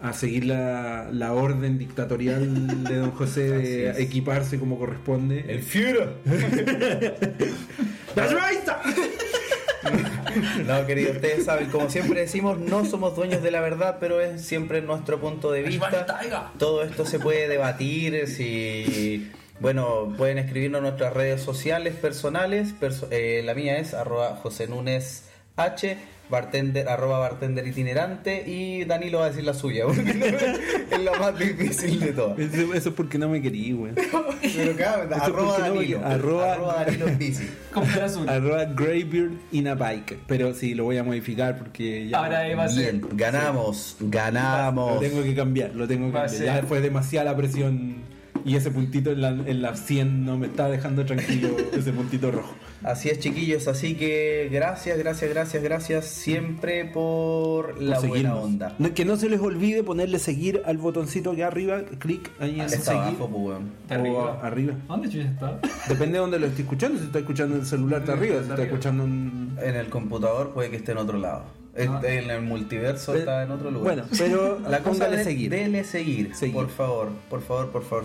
[0.00, 5.44] a seguir la, la orden dictatorial de don José de equiparse como corresponde.
[5.48, 6.10] El Führer.
[8.14, 8.68] ¡Das right!
[10.66, 14.42] No, querido, ustedes saben, como siempre decimos, no somos dueños de la verdad, pero es
[14.44, 15.90] siempre nuestro punto de vista.
[16.58, 19.30] Todo esto se puede debatir, si...
[19.60, 22.74] Bueno, pueden escribirnos en nuestras redes sociales personales.
[22.80, 25.26] perso- eh, la mía es arroba José Núñez
[25.56, 25.96] H,
[26.34, 31.18] bartender, arroba bartender itinerante y Danilo va a decir la suya, porque no es, la
[31.18, 32.38] más difícil de todas.
[32.38, 33.94] Eso, eso es porque no me querí, weón.
[34.56, 36.00] Pero claro, arroba no, Danilo.
[36.04, 37.48] arroba- arroba Danilo en bici.
[37.72, 38.28] Como el azul.
[38.28, 40.18] Arroba Greybeard in a bike.
[40.26, 42.18] Pero sí, lo voy a modificar porque ya.
[42.18, 42.92] Ahora va a ser.
[42.96, 45.00] Bien, ganamos, Lo ganamos.
[45.00, 46.44] tengo que cambiar, lo tengo que cambiar.
[46.44, 47.96] Ya fue demasiada la presión
[48.44, 52.30] y ese puntito en la, en la 100 no me está dejando tranquilo, ese puntito
[52.30, 52.54] rojo.
[52.82, 53.66] Así es, chiquillos.
[53.66, 58.74] Así que gracias, gracias, gracias, gracias siempre por la Por buena onda.
[58.78, 62.66] No- que no se les olvide ponerle seguir al botoncito que arriba, clic ahí en
[62.66, 63.00] Está seguir.
[63.00, 63.58] abajo, pues.
[63.82, 64.40] Está o arriba.
[64.42, 64.74] arriba.
[64.88, 65.60] ¿Dónde chucha está?
[65.88, 66.98] Depende de donde lo esté escuchando.
[66.98, 68.36] Si está escuchando en el celular, está arriba.
[68.44, 69.56] Si está escuchando en.
[69.62, 71.44] En el computador puede que esté en otro lado.
[71.74, 73.96] Este, En el multiverso está en otro lugar.
[73.96, 75.50] Bueno, pero la cosa de seguir.
[75.50, 76.54] Dele seguir, Seguir.
[76.54, 78.04] por favor, por favor, por favor.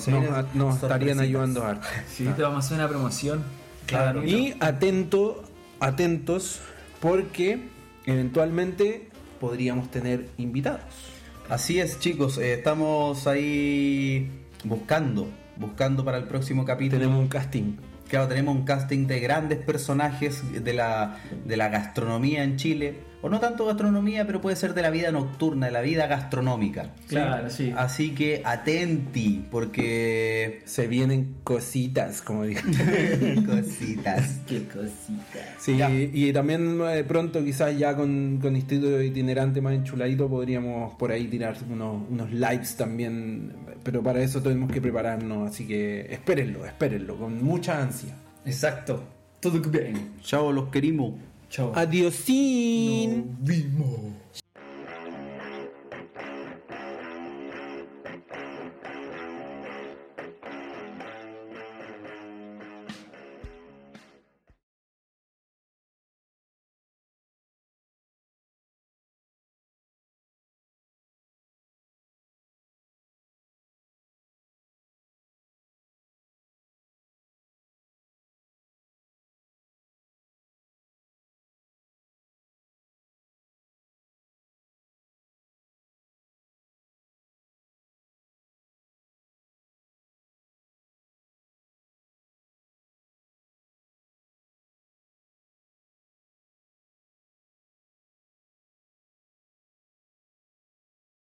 [0.56, 1.88] Nos, estarían ayudando harto.
[2.08, 3.44] Sí, te vamos a hacer una promoción.
[3.86, 4.24] Claro.
[4.24, 5.44] Y atento,
[5.80, 6.62] atentos,
[7.00, 7.60] porque
[8.06, 9.10] eventualmente
[9.40, 10.82] podríamos tener invitados.
[11.48, 14.30] Así es, chicos, eh, estamos ahí
[14.64, 15.28] buscando,
[15.58, 17.00] buscando para el próximo capítulo.
[17.02, 17.76] Tenemos un casting.
[18.08, 23.09] Claro, tenemos un casting de grandes personajes de la, de la gastronomía en Chile.
[23.22, 26.94] O no tanto gastronomía, pero puede ser de la vida nocturna, de la vida gastronómica.
[27.08, 27.74] Claro, sí.
[27.76, 30.62] Así que atenti, porque...
[30.66, 32.62] Se vienen cositas, como dije.
[33.46, 34.40] Cositas.
[34.48, 35.56] Qué cosita.
[35.58, 35.78] Sí,
[36.14, 41.28] y también eh, pronto quizás ya con, con Instituto Itinerante más enchuladito podríamos por ahí
[41.28, 47.18] tirar unos, unos lives también, pero para eso tenemos que prepararnos, así que espérenlo, espérenlo,
[47.18, 48.16] con mucha ansia.
[48.46, 49.04] Exacto.
[49.40, 50.16] Todo bien.
[50.22, 51.14] Chao, los querimos.
[51.50, 51.72] Chao.
[51.76, 53.36] Adiosín.
[53.42, 54.19] Vimos.